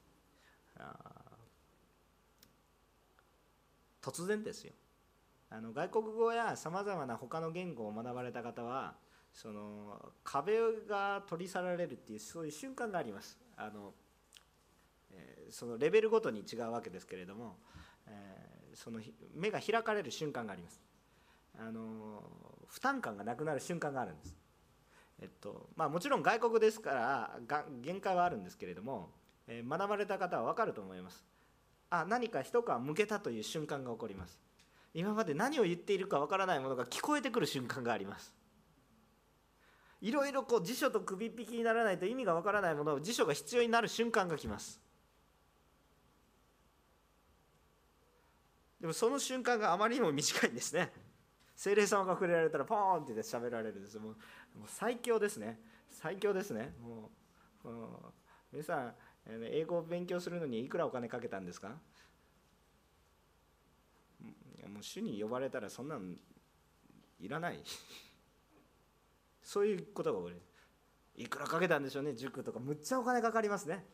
[4.00, 4.72] 突然ですよ。
[5.56, 8.94] あの外国語やさまざまな他の言語を学ばれた方は
[9.32, 13.92] その壁が取り去られるっていうそういう瞬間がありますあの、
[15.12, 17.56] えー、そのレベルごとに違うわけですけれども、
[18.08, 19.00] えー、その
[19.36, 20.82] 目が開かれる瞬間があります
[21.56, 22.24] あの
[22.66, 24.34] 負担感がなくなる瞬間があるんです。
[25.22, 29.10] えっとまあ、もちろん外国ですからが限界はあるんですけれども、
[29.46, 31.24] えー、学ばれた方は分かると思います。
[31.90, 34.43] あ何か一皮むけたという瞬間が起こります。
[34.94, 38.32] 今まで何を言っているか分からないものが聞こえてくる瞬間があります。
[40.00, 44.80] いろいろこう辞書と首引きにならないと意味がわからないものを辞書が必要になる瞬間が来ます。
[48.80, 50.92] でもその瞬間があまりにも短いんですね。
[51.56, 54.12] 精霊様が触れられたらポーンって喋られるんですもう
[54.58, 55.58] もう最強ですね。
[55.90, 56.74] 最強ですね。
[56.82, 57.10] も
[57.64, 57.68] う
[58.52, 58.94] 皆さん
[59.26, 61.70] 英語を勉強するのにいくらお金かけたんですか？
[64.68, 66.16] もう主に呼ばれたらそんなん
[67.18, 67.62] いらない。
[69.42, 70.40] そういうことが起こる
[71.16, 72.14] いくらかけたんでしょうね。
[72.14, 72.58] 塾とか。
[72.58, 73.86] むっちゃお金かかりますね。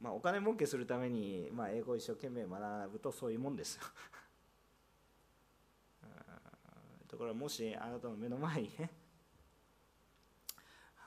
[0.00, 3.82] まあお金儲けするために、まあ、英語を一生懸命学ぶとそういうもんですよ。
[7.08, 8.90] ところがもしあなたの目の前にね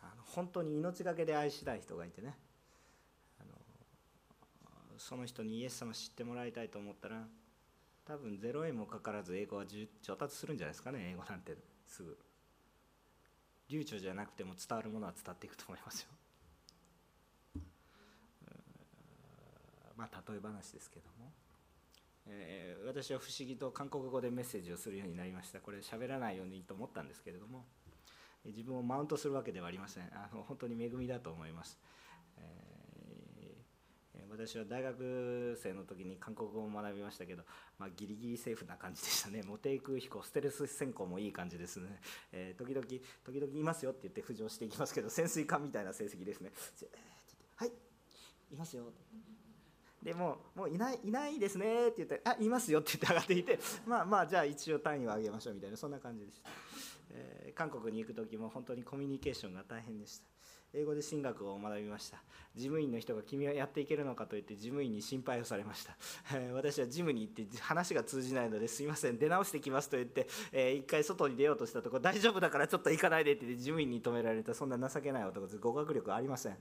[0.02, 2.38] あの本当に命がけで愛したい人がいてね。
[4.98, 7.28] その人にイエス様知ってもらいたいと思ったら
[8.06, 11.58] 多分0円もかからず英語は上達するんじゃないですかね英語なんて。
[11.88, 12.18] すぐ。
[13.70, 16.10] 流暢じゃなくても伝わるものは伝わっていくと思いますよ。
[19.98, 21.34] まあ例え話ですけども、
[22.28, 25.60] えー、私は不思議と韓国語でメッセージをするようになりました。
[25.60, 27.66] これ喋らないようにと思ったんですけれども
[28.46, 30.10] 自分をマウントするわけではありません。
[30.14, 31.78] あの本当に恵みだと思います、
[32.38, 32.66] えー
[34.38, 37.43] 私は大学生の時に韓国語を学びましたけど、
[37.80, 39.41] まあ、ギリギリセーフな感じでしたね。
[39.43, 42.00] モテいく飛行ステルス潜行もいい感じですね、
[42.32, 42.86] えー、時々
[43.26, 46.52] 時々いますよって言って浮上していきますけど潜水艦みたいな成績ですね。
[47.56, 47.71] はい
[48.52, 48.93] いますよ。
[50.04, 56.50] でももういないいないですねって言ってあいますよって言って上がっていてまあまあじゃあ一応単位を上げましょうみたいなそんな感じでした、
[57.12, 60.37] えー、韓国に行く時も本当にコミュニケーションが大変でした。
[60.78, 62.18] 英語で神学を学びました。
[62.56, 65.98] 事務員の人が君はやっていけるのかと言って事務員に心配をされました。
[66.54, 75.58] 私はジムに行って話が通じないのですいません出直してきますと言って、えー、一回外に出ようとしたとこ大丈夫だからちょっと行かないでって言って事務員に止められたそんな情けない男です。
[75.58, 76.58] 語学力ありません。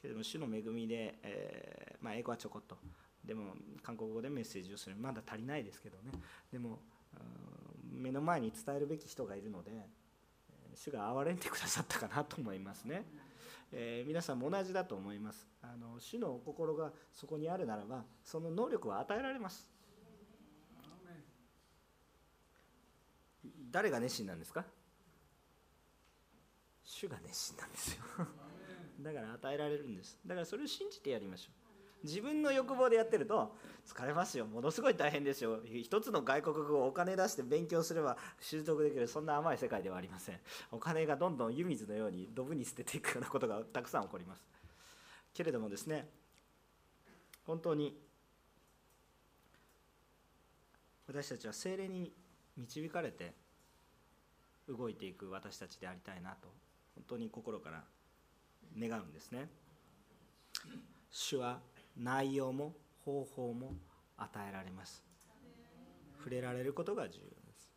[0.00, 2.76] けれども主の恵みで、えー、まあ、英語はちょこっと。
[3.24, 4.96] でも韓国語でメッセージをする。
[4.96, 6.12] まだ足りないですけどね。
[6.52, 6.80] でも
[7.92, 9.70] 目の前に伝えるべき人がいるので
[10.74, 13.04] 主が憐れんでくださったかなと思いますね、
[13.72, 15.46] えー、皆さんも同じだと思います。
[15.62, 19.70] あの主のお心がそこにあるならばその能力は与えられます。
[23.70, 24.64] 誰が熱心なんですか？
[26.84, 28.02] 主が熱心なんですよ。
[29.00, 30.18] だから与えられるんです。
[30.26, 31.61] だからそれを信じてやりましょう。
[32.04, 34.46] 自分の欲望でやってると疲れますよ。
[34.46, 35.60] ものすごい大変ですよ。
[35.64, 39.08] 一つの外国語をお金出して勉強すれば習得できる。
[39.08, 40.40] そんな甘い世界ではありません。
[40.70, 44.42] お金がどんどん湯水のようにドブに捨てていくようなことがたくさん起こります。
[45.34, 46.08] けれどもですね
[47.44, 47.96] 本当に
[51.08, 52.12] 私たちは精霊に
[52.56, 53.34] 導かれて
[54.68, 56.48] 動いていく私たちでありたいなと
[56.94, 57.84] 本当に心から
[58.78, 59.48] 願うんですね。
[61.10, 61.60] 主は
[61.96, 62.74] 内容も
[63.04, 63.74] 方法も
[64.16, 65.04] 与えられます。
[66.18, 67.70] 触れられることが重要です。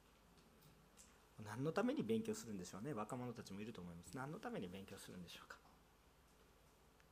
[1.44, 2.94] 何のために勉強するんでしょうね。
[2.94, 4.16] 若者たちもいると思います。
[4.16, 5.58] 何のために勉強するんでしょうか。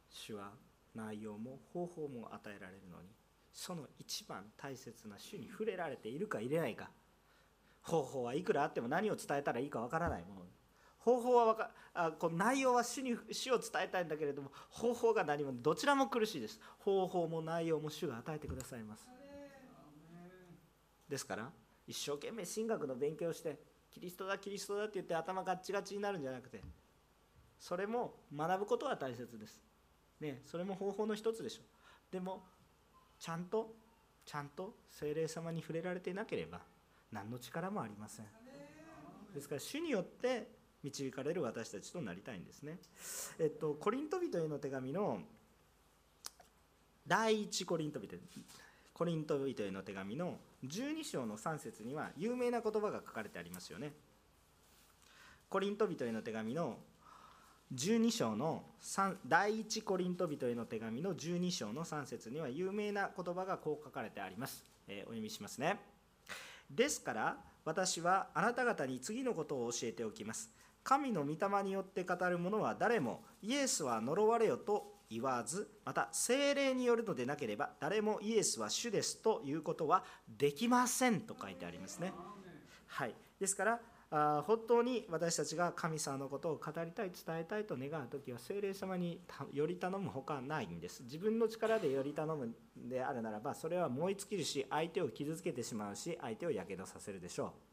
[0.09, 0.51] 主は
[0.95, 3.09] 内容も方法も与えられるのに
[3.51, 6.89] その一番大切な主に触れられているか入れないか。
[7.81, 10.41] 方法はいくらあっても何を伝えたらいいかわからないもの。
[11.03, 16.59] 方法はかあこの内容は主に主を伝えたいんだけれども方法が何もどちらも苦しいです。
[16.79, 19.05] 方法も内容も主が与えてくださいます。
[21.09, 21.51] ですから
[21.85, 23.59] 一生懸命神学の勉強をして
[23.91, 26.61] キリストだキリストだって言って頭ガッチガチになるんじゃなくて
[27.59, 29.59] それも学ぶことは大切です。
[30.21, 31.63] ねそれも方法の一つでしょ
[32.11, 32.45] でも
[33.19, 33.75] ちゃんと
[34.25, 36.61] ちゃんと精霊様に触れられていなければ
[37.11, 38.25] 何の力もありません。
[39.33, 42.77] ですから主によって導かれる私たちとなりたいんですね。
[43.39, 45.21] えっと、コリント人への手紙の
[47.07, 48.17] 第一コリント人
[48.93, 53.93] コリント人への手紙の12章の3節には有名な言葉が書かれてありますよね。
[55.49, 56.77] コリント人への手紙の
[57.73, 64.63] 12章の3第一コリント人への手紙の12章の3節には有名な言葉がこう書かれてあります。
[64.87, 65.79] えー、お読みしますね。
[66.69, 70.51] ですから私はあなた方に次のことを教えておきます。
[70.83, 82.13] 神の御霊によって語る者は誰もイエスは呪われよと言わずまた精霊によるのでなければ誰もイエスは主ですということはできませんと書いてありますね。
[82.87, 83.79] はい、ですから
[84.15, 89.19] あ本当に私たちが神様のことを語りたい伝えたいと願う時は聖霊様に
[89.51, 91.01] より頼むほかないんです。
[91.03, 97.72] 自分の力でより頼むであるならばそれは燃え尽きるし相手を傷つけてしまうし相手をやけどさせるでしょう。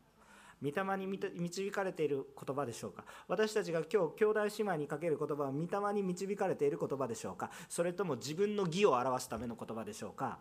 [0.63, 3.05] 御霊に導かれている言葉でしょうか？
[3.29, 7.51] 私たちが今日兄弟姉妹にかける言葉は御霊に導かれている言葉でしょうか？
[7.69, 10.39] それとも自分の義を表すための言葉でしょうか？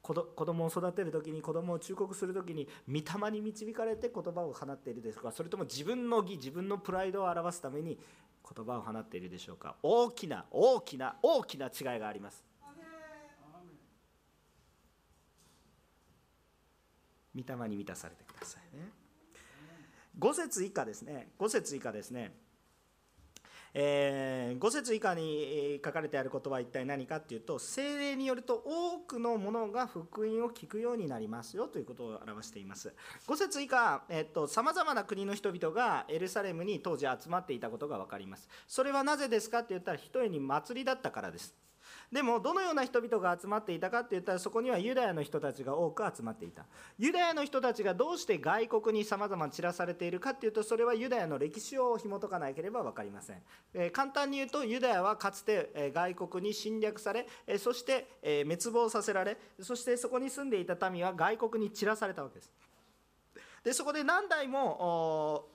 [0.00, 2.94] 子供を育てる時に子供を忠告する時に御
[3.26, 5.32] 霊に導かれて言葉を放っているでしょうか？
[5.32, 7.98] それとも自分の義自分のプライドを表すために
[8.56, 9.76] 言葉を放っているでしょうか？
[9.82, 12.47] 大きな大きな大きな違いがあります。
[17.42, 18.90] 御霊に満たされてくださいね。
[20.18, 21.28] 5節以下ですね。
[21.38, 22.34] 5節以下ですね。
[23.74, 32.94] えー、5節以下に書かれてあることは一体何かっていうと精霊によると多くのものが福音を聞くようになりますよということを表しています。
[33.26, 34.02] 5節以下
[34.48, 38.48] さまざまな国の人々がエルサレムに当時集まっていたことが分かります。
[38.66, 41.54] それはなぜですかって言ったらひとえに祭りだったからです。
[42.12, 46.64] でもどのような人々が集まっていたかって言ったらそこにはユダヤの人たちが多く集まっていた。
[46.98, 53.36] ユダヤの人たちがどうして外国にさまざま散らされているかっていうとそれはユダヤの歴史を紐解かなければ分かりません、
[53.74, 57.26] えー、簡単に言うとユダヤはかつて、外国に侵略され、
[57.58, 62.52] そして、滅亡させられそしてそこに住んでいた民は外国に散らされたわけです。
[63.64, 65.48] でそこで何代も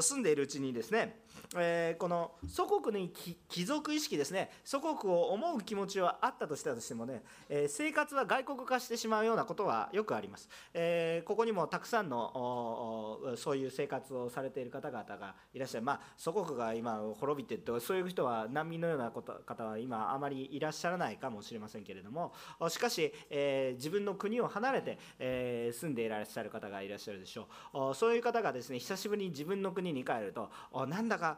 [0.00, 1.20] 住んでいるうちにですね
[1.56, 3.10] えー、この祖国に
[3.48, 4.50] 貴族意識ですね。
[4.64, 15.84] 祖国を思う気持ちはあったとしたとしてもね、えー、生活は外国化してしまうようなことはよくあります、えー、ここにもたくさんのそういう生活をされている方々がいらっしゃる。
[15.84, 22.34] まあ祖国が今滅びてとそういう人は難民のような方は今あまりいらっしゃらないかもしれませんけれども。
[22.68, 27.94] しかし、え自分の国を離れて、え住んでいらっしゃる方がいらっしゃるでしょう。
[27.94, 30.50] そういう方がですね久しぶりに自分の国に帰ると
[30.86, 31.37] なんだか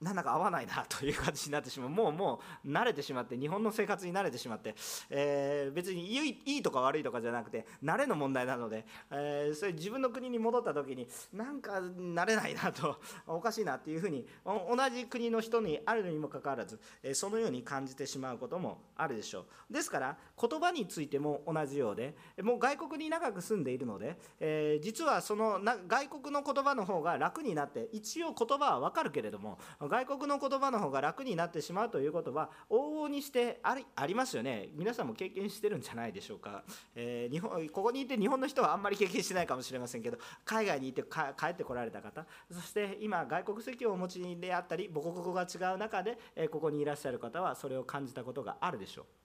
[0.00, 1.88] なんだか合わないなという感じになってしまう。
[1.90, 4.74] もうもう慣れてしまって日本の生活に慣れてしまって、
[5.10, 19.72] えー、別にいいとか悪いとかじゃなくて慣れの問題なので、えー、それ自分の国に戻った時になんか慣れないなと おかしいなっていうふうに同じ国の人にあるにもかかわらず、え、そのように感じてしまうこともあるでしょう。
[19.72, 29.58] ですから言葉についても同じようでもう外国に長く住んでいるので、えー、実はそのな外国の言葉の方が楽になって一応言葉は分かるけれども
[29.90, 34.68] 外国の言葉の方が楽になってしまうということは往々にしてありありますよね。
[34.74, 36.62] 皆さんも経験してるんじゃないでしょうか、
[36.94, 49.19] えー、日本ここにいて日本の人はあんまり経験してないかもしれませんけど海外にいて帰ってこられた方そして今外国籍をお持ちであったり母国語が違う中で、えここにいらっしゃる方はそれを感じたことがあるでしょう。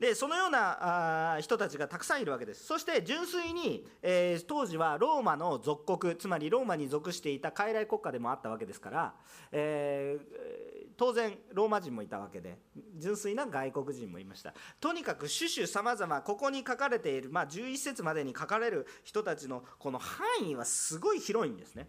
[0.00, 2.64] でそのようなあ人たちがたくさんいるわけです。
[2.64, 9.14] そして純粋に、えー、当時はローマの属国つまりローマに属していた傀儡国家でもあったわけですから、
[9.52, 12.56] えー、当然ローマ人もいたわけで
[12.96, 14.54] 純粋な外国人もいました。
[14.80, 21.88] とにかく種々さまざまここに書かれている、まあ、11節までに書かれる人たちのこの範囲はすごい広いんですね。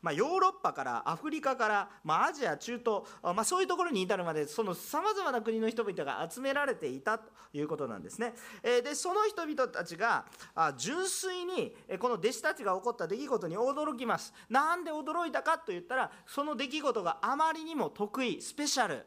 [0.00, 8.34] まあ、ヨーロッパからアフリカから、まあ、アジア中東、まあ、そういうところに至るまでそのさまざまな国の人々が集められていたということなんですね。
[8.62, 14.32] えでその人々たちがあ純粋にこの弟子たちが起こった出来事に驚きます。
[14.48, 19.04] なんで驚いたかと言ったらその出来事があまりにも得意スペシャル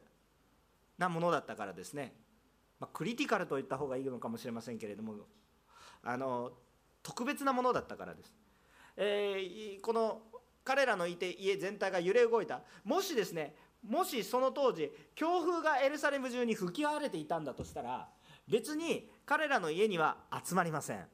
[0.97, 2.13] なものだったからですね。
[2.79, 5.13] ま、クリティカルと言った方がいいのかもしれませんけれども
[6.03, 6.51] あの
[7.03, 8.33] 特別なものだったからです。
[8.97, 10.21] えー、この
[10.63, 12.61] 彼らのいて家全体が揺れ動いた。
[12.83, 13.55] もしですね
[13.87, 18.07] もしその当時強風がエルサレム中に吹き荒れていたんだとしたら
[18.47, 21.05] 別に彼らの家には集まりません。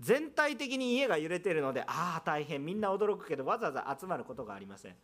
[0.00, 4.96] 全体的に家が揺れているのでああ大変みんな驚くけどわざわざ集まることがありません。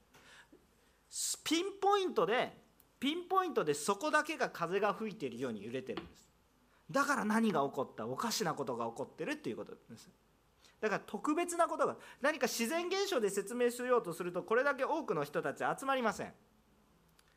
[1.45, 2.65] ピンポイントで
[2.99, 6.27] ピンポイントでそこだけが風が吹いているように揺れてるんです。
[6.91, 10.09] だから何が起こったおかしなことが起こってるっていうことです。
[10.81, 16.33] だから特別なことが何か自然現象で説明しようとするとこれだけ多くの人たち集まりません。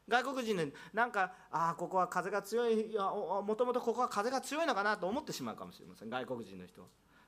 [0.08, 6.10] 外国人でなんかああここは風が強いもともとここは風が強いのかなと思ってしまうかもしれません。
[6.10, 6.88] 外国人の人は。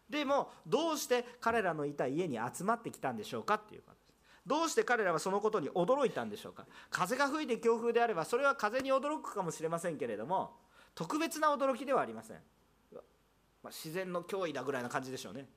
[0.10, 3.94] でもどうして彼らのいた家に集まってきたんでしょうかっていうか
[4.46, 6.66] どうして彼らはそのことに驚いたんでしょうか。
[6.90, 10.58] 風が吹いて強風であればそれは風に驚くかもしれませんけれども
[10.96, 12.38] 特別な驚きではありません、
[12.92, 13.00] ま
[13.66, 15.48] あ、自然の脅威だぐらいな感じでしょうね。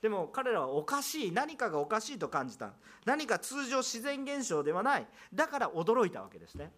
[0.00, 2.72] でも彼らはおかしい何かがおかしいと感じた。
[3.04, 5.06] 何か通常自然現象ではない。
[5.34, 6.72] だから驚いたわけですね。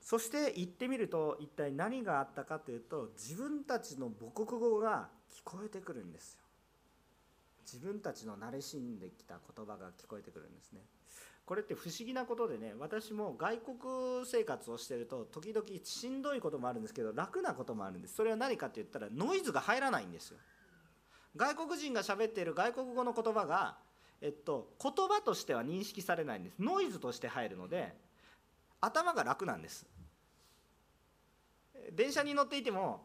[0.00, 6.40] そして行ってみると一体何があったかというと自分たちの母国語が聞こえてくるんですよ。
[7.64, 10.82] 自分たちの慣れ親んできた言葉が聞こえてくるんですね。
[11.46, 13.76] これって不思議なことでね私も外国
[14.24, 18.14] 生活をしてると時々しんどいこともあるんですけど楽なこともあるんです。
[18.14, 20.38] それは何かって言ったらノイズが入らないんですよ。
[21.36, 23.76] 外国人が喋っている外国語の言葉が
[24.20, 26.56] えっと言葉としては認識されないんです。
[26.58, 27.94] ノイズとして入るので
[28.80, 29.86] 頭が楽なんです。
[31.92, 33.02] 電車に乗っていても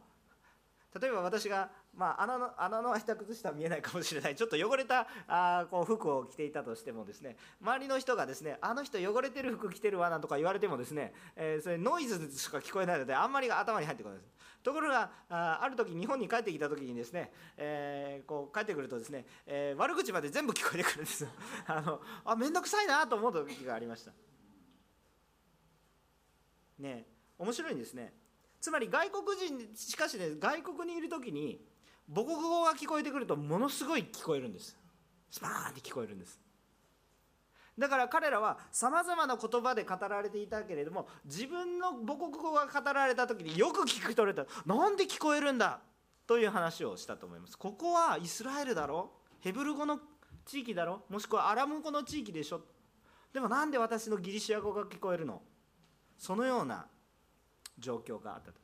[0.98, 4.36] 例えば私が、まあ、穴の穴の開いた靴下は見えないかもしれない。
[4.36, 7.36] ちょっと汚れたあこう服を着ていたとしてもですね。
[7.60, 14.30] 周りの人がですねあの人汚れてる服着てるわなんとか言われてもですね、えー、それノイズしか聞こえないのであんまり頭に入ってこないです。
[14.62, 21.26] ところがあある時日本に帰ってきた時にですね、えー、こう帰ってくるとですね、えー、悪口まで全部聞こえてくるんです
[21.66, 24.12] あのあ面倒くさいなと思う時がありました。
[26.78, 27.06] ね
[27.38, 28.14] 面白いんですね。
[28.60, 31.64] つまり外国人しかしね外国にいる時に
[32.12, 34.76] 母国語が聞こえてくるとものすごい聞こえるんです。
[35.30, 36.40] スパーンって聞こえるんです。
[37.78, 45.80] だから彼らはさまざまな言葉で語られていたけれども自分の母国語が語られた時によく聞く取れたなんで聞こえるんだ
[46.26, 47.56] という話をしたと思います。
[47.56, 49.12] ここはイスラエルだろ？
[49.40, 49.98] ヘブル語の
[50.44, 51.02] 地域だろ？
[51.08, 52.60] もしくはアラム語の地域でしょ？
[53.32, 55.40] でもなんで私のギリシア語が聞こえるの？
[56.18, 56.86] そのような
[57.78, 58.60] 状況があったと。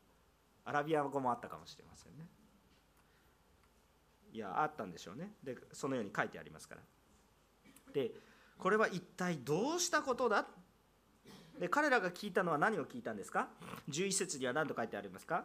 [0.64, 2.26] アラビア語もあったかもしれませんね。
[4.36, 5.30] いやあったんでしょうね。
[5.42, 6.82] でそのように書いてありますから。
[7.94, 8.10] で
[8.58, 10.46] これは一体どうしたことだ？
[11.58, 13.48] で彼らが聞いたのは何を聞いたんですか
[13.88, 15.44] ？11節には何と書いてありますか？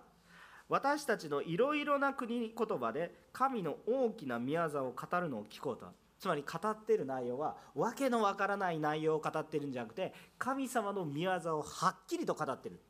[0.67, 5.85] 私たちのいろいろな国言葉で神の大きな宮沢を語るのを聞こうと。
[6.19, 12.81] つまり語ってる内容は訳のわからない内容を語ってるんじゃなくて神様の宮沢をはっきりと語ってる。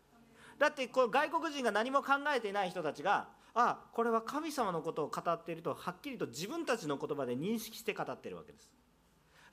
[0.58, 8.70] だってこう外国人が何も考えていない人たちがあこれは神様のことを語っているとはっきりと自分たちの言葉で認識して語っているわけです。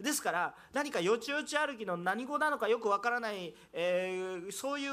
[0.00, 4.92] ですから何かよちよち歩きの何語なのかよくわからない、えー、そういう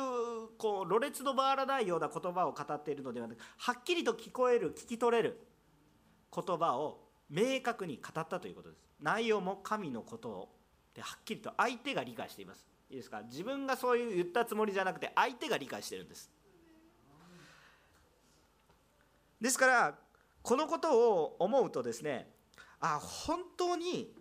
[0.58, 5.46] こうろれつの回らないような言葉を語っているのではなくはっきりと聞こえる聞き取れる
[6.36, 8.82] 言葉を明確に語ったということです。
[9.00, 10.56] 内容も神のことを
[10.96, 12.68] ではっきりと相手が理解しています。
[12.90, 13.22] いいですか？
[13.30, 16.32] 自分がそういう言ったつもりじゃなくて相手が理解してるんです。
[19.46, 19.94] ですから
[20.42, 22.32] このことを思うとですね
[22.80, 24.12] あ本当に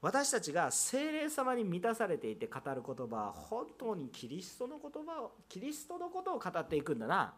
[0.00, 7.32] 私たちが精霊様に満たされていて語る言葉は本当にキリストの言葉をキリストのことを語っていくんだな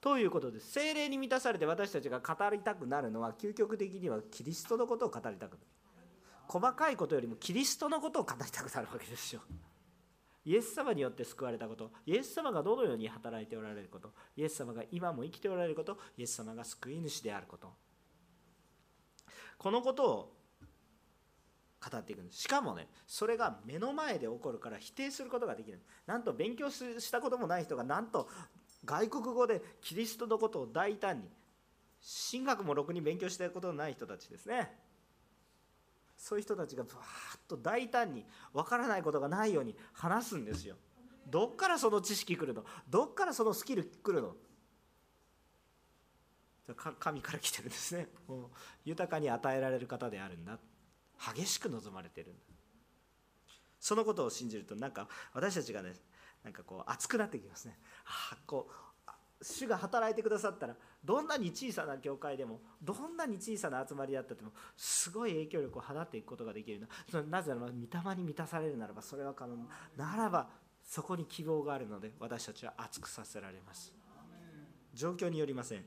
[0.00, 5.50] ということです精霊に満たされて私たちが語りたくなるのは究極的にはキリストのことを語りたくなる
[6.46, 9.40] 細かいことよりもキリストのことを語りたくなるわけですよ。
[10.46, 17.68] イエス様によって救われたことイエス様がどのように働いておられることイエス様が今も生きておられることイエス様が救い主であること。
[19.58, 20.36] このことを
[21.90, 22.42] 語っていくんです。
[22.42, 28.28] しかもねそれが目の前で起こるから否定することができるなんと勉強したこともない人がなんと
[28.84, 31.28] 外国語でキリストのことを大胆に
[32.30, 34.85] 神学もろくに勉強したことのない人たちですね。
[36.16, 36.98] そういう人たちがバーッ
[37.46, 40.76] と大胆に分からないことがないように話すんですよ。
[41.28, 42.64] どっからその知識来るの？
[42.88, 44.34] どっからそのスキル来るの？
[46.98, 48.08] 神から来てるんですね。
[48.26, 48.48] もう
[48.84, 50.58] 豊かに与えられる方であるんだ。
[51.34, 52.40] 激しく望まれてるんだ。
[53.78, 55.92] そのことを信じるとなんか私たちがね
[56.42, 57.78] なんかこう熱くなってきますね。
[58.32, 58.72] あこう
[59.42, 60.74] 主が働いてくださったら
[61.04, 66.88] どんなに小さな教会でもどんなに小さな集まりだったともすごい影響力を放っていくことができるな。
[67.10, 69.56] そなぜならば御霊に満たされるならばそれは可能。
[69.96, 70.48] ならば
[70.82, 73.92] そこに希望があるので私たちは熱くさせられます。
[74.94, 75.84] 状況によりません。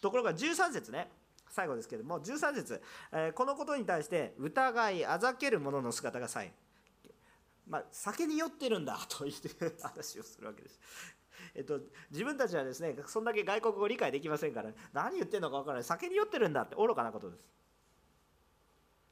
[0.00, 1.10] ところが13節ね。
[1.50, 2.82] 最後ですけども13節、
[3.12, 6.52] えー、このことに対して疑いあざける者の姿がさえ
[7.66, 9.50] まあ、酒に酔ってるんだと言って
[9.82, 10.78] 話をするわけです。
[11.56, 11.80] えっと、
[12.10, 15.84] 自分たちはですねそんだけ外国語理解できませんから何言ってるのか分からない。
[15.84, 17.48] 酒に酔ってるんだって愚かなことです。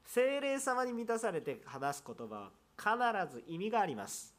[0.05, 2.51] 精霊様に満たされて話す言葉は
[3.27, 4.33] 必ず意味があります。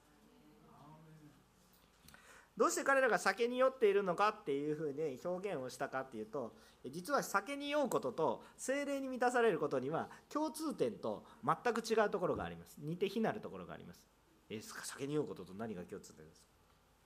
[2.57, 6.55] どうして彼らが酒に酔っているのかっていうふうに表現をしたかっていうと
[6.87, 12.79] 実は酒に酔うことと精霊に満たされることには共通点と全く違うところがあります。
[12.79, 14.03] 似て非なるところがあります。
[14.49, 16.47] え酒に酔うことと何が共通点ですか？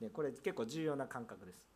[0.00, 1.70] ね、これ結構重要な感覚です。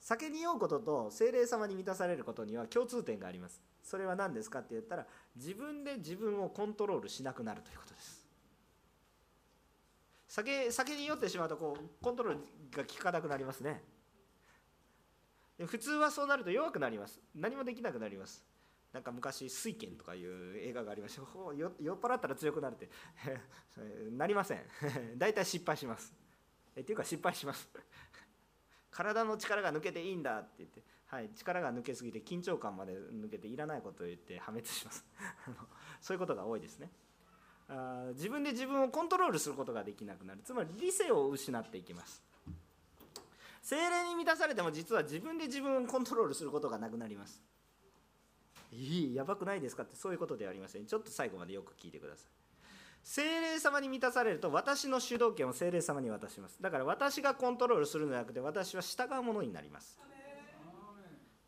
[0.00, 3.62] 酒に酔うことと精霊様に満たされることには共通点があります。
[3.82, 8.26] それは何ですかって言ったら自分で自分をコントロールしなくなるということです。
[10.28, 12.40] 酒酒に酔ってしまうとこうコントロール
[12.76, 13.82] が効かなくなりますね。
[15.66, 17.20] 普通はそうなると弱くなります。
[17.34, 18.44] 何もできなくなります。
[18.92, 21.22] なんか昔「水拳」とかいう映画がありました
[21.54, 22.90] 酔っ払ったら強くなるって。
[24.12, 24.62] なりません。
[25.16, 26.23] 大体失敗します。
[26.76, 27.68] えっていうか失敗します。
[28.90, 35.04] 体の力が抜けていいんだって言って、はい、力が抜けすぎて緊張感まで抜けていらないことを言って破滅します。
[36.00, 36.90] そういうことが多いですね。
[37.68, 40.42] あ自分で自分をコントロールすることができなくなる。
[40.42, 42.22] つまり理性を失っていきます。
[43.62, 47.42] 精霊に満たされても実は自分で自分をコントロールすることがなくなります。
[48.70, 50.86] いいやばくないですかってそういうことではありません。
[50.86, 52.43] ちょっと最後までよく聞いてください。
[53.04, 56.60] 精霊様に満たされると私の主導権を精霊様に渡します。
[56.60, 60.00] だから私がコントロールするのではなくて私は従うものになります。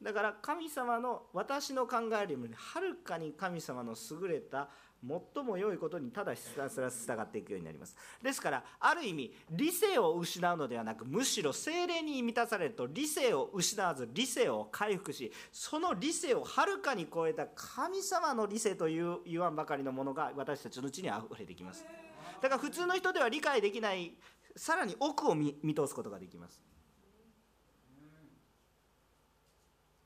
[0.02, 4.68] だから神様の私の考えるよりもはるかに神様の優れた
[5.34, 7.96] 最も良いことにただひたすら従っていくようになります。
[8.22, 21.84] ですからある意味理性を失うのではなくむしろ精霊に満たされると理性を失わず理性を回復しその理性をはるかに超えた神様の理性という言わんばかりのものが私たちのうちにあふれてきます。
[22.40, 24.14] だから普通の人では理解できない
[24.56, 26.60] さらに奥を見通すことができます。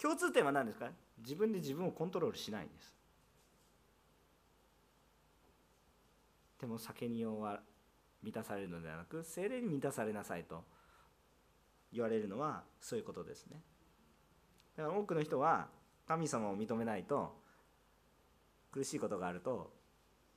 [0.01, 0.91] 共通点は何ですか？
[1.19, 3.00] 自分で自分をコントロールしないんです。
[6.61, 7.61] でも酒に酔は
[8.23, 10.65] 満たされるのではなく精霊に満たされなさいと
[11.93, 13.63] 言われるのはそういうことですね。
[14.77, 15.69] だから多くの人は
[16.07, 17.35] 神様を認めないと
[18.73, 19.73] 苦しいことがあると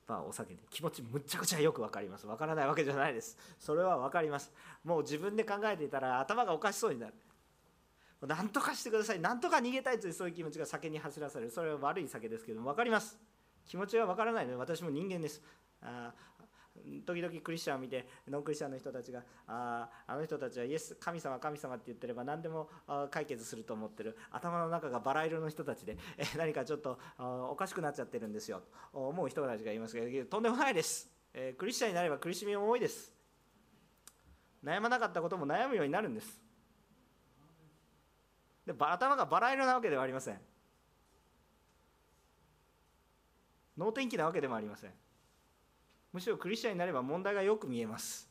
[0.06, 2.26] まあお酒で気持ちむっちゃくちゃよく分かります。
[2.26, 3.38] 分からないわけじゃないです。
[3.58, 4.52] それは分かります。
[4.82, 7.14] もう自分で考えていたら頭がおかしそうになる。
[8.26, 9.20] 何とかしてください。
[9.20, 11.50] 何とか逃げたいというそういう気持ちが酒に走らされる。
[11.50, 13.18] それは悪い酒ですけども分かります。
[13.66, 15.42] 気持ちは分からないので私も人間です。
[17.06, 22.68] 時々クリスチャンを見てノンクリスチャンの人たちがああの人たちはイエス神様神様って言ってれば何でも
[23.10, 24.16] 解決すると思ってる。
[24.30, 28.62] 頭の中がバラ色の人たちでえ何かちょっとおかしくなっちゃってるんですよ。
[28.92, 33.12] と思う人たちがいますけどとんでもないです、え、クリスチャンになれば苦しみも多いです。
[34.64, 36.40] 悩まなかったことも悩むようになるんです。
[38.66, 40.40] で頭がバラ色なわけではありません。
[43.76, 44.92] 能天気なわけでもありません。
[46.14, 48.30] むしろクリスチャンになれば問題がよく見えます。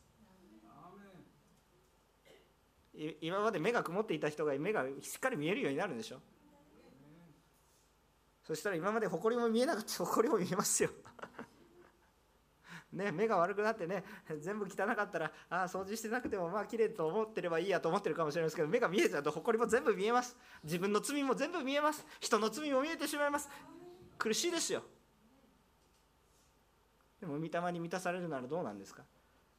[3.20, 6.20] 今まで目が曇っていた人が目がしっかり見えるようになるんでしょ？
[8.42, 10.90] そしたら今まで埃も見えなかった埃も見えますよ。
[12.90, 14.02] ね、目が悪くなってね
[14.38, 20.38] 全部汚かったらああ掃除してなくてもまあ綺麗と思ってればいいやと思ってるかもしれないですけど目が見えちゃうと埃も全部見えます。
[20.62, 22.06] 自分の罪も全部見えます。
[22.20, 23.50] 人の罪も見えてしまいます。
[24.16, 24.82] 苦しいですよ。
[27.24, 29.02] でも御霊に満たされるならどうなんですか？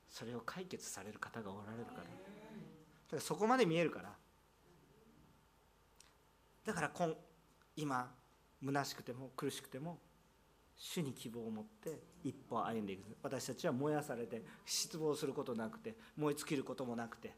[0.08, 2.04] それを解決される方がおられるから。
[2.04, 2.10] だか
[3.16, 4.12] らそこまで見えるから。
[6.64, 6.92] だから
[7.76, 8.14] 今
[8.64, 9.98] 虚しくても苦しくても
[10.78, 13.18] 主に希望を持って一歩歩んでいく。
[13.24, 17.34] 私たちは燃やされて失望することなくて燃え尽きることもなくて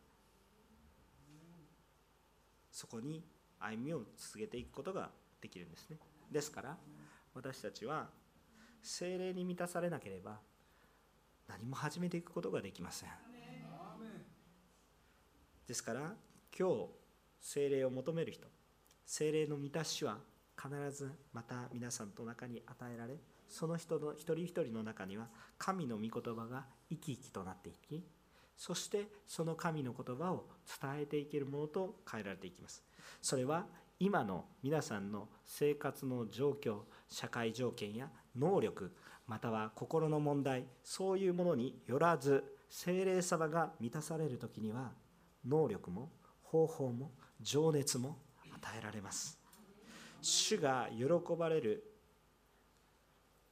[2.69, 3.23] そこに
[3.59, 5.09] 歩みを続けていくことが
[5.39, 5.97] できるんですね。
[6.29, 6.75] ですから
[7.33, 8.09] 私たちは
[8.81, 10.39] 精霊に満たされなければ
[11.47, 13.09] 何も始めていくことができません。
[15.67, 16.13] ですから
[16.57, 16.87] 今日
[17.41, 18.47] 精霊を求める人
[19.05, 20.17] 精霊の満たしは
[20.55, 23.17] 必ずまた皆さんと中に与えられ
[23.47, 28.03] その人の一人一人の中には神の御言葉が生き生きとなっていき
[28.57, 30.45] そしてその神の言葉を
[30.81, 32.83] 伝えていけるものと変えられていきます。
[33.21, 33.67] それは
[33.99, 38.93] 今の皆さんの生活の状況社会条件や能力
[39.27, 44.91] または心の問題そういうものによらず精霊様が満たされる時には
[45.45, 46.11] 能力も
[46.43, 47.11] 方法も
[47.41, 48.17] 情熱も
[48.53, 49.37] 与えられます。
[50.21, 51.05] 主が喜
[51.37, 51.83] ばれる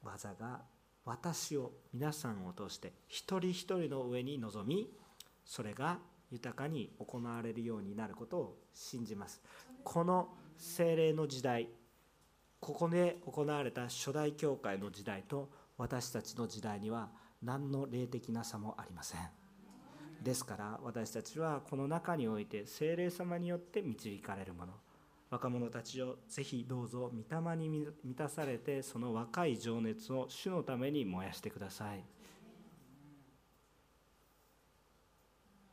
[0.03, 0.61] 技が
[1.03, 4.89] 私を皆さんを通して一人一人の上に臨み
[5.45, 5.99] それが
[6.31, 9.41] 豊かに行われるようになることを信じます。
[9.83, 11.69] この精霊の時代
[12.59, 17.09] ここで行われた初代教会の時代と私たちの時代には
[17.43, 19.21] 何の霊的な差もありません
[20.23, 24.73] ですから私たちはこの中において精霊様によって導かれるもの。
[25.29, 32.03] 若者たちをぜひどうぞ御霊に満たされてその若い情熱を主のために燃やしてください。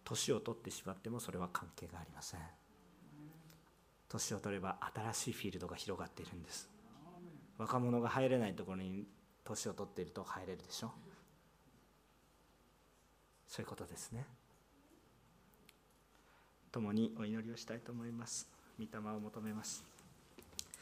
[0.05, 2.41] 年を取ってしまってもそれは関係がありません
[4.09, 6.72] 年を取れば新しいフィールドが広がっているんです。
[7.59, 9.07] 若者が入れないところに
[9.45, 10.93] 年を取っていると入れるでしょ。
[13.47, 14.27] そういうことですね。
[16.71, 18.49] 共にお祈りをしたいと思います。
[18.79, 19.92] 御霊を求めます。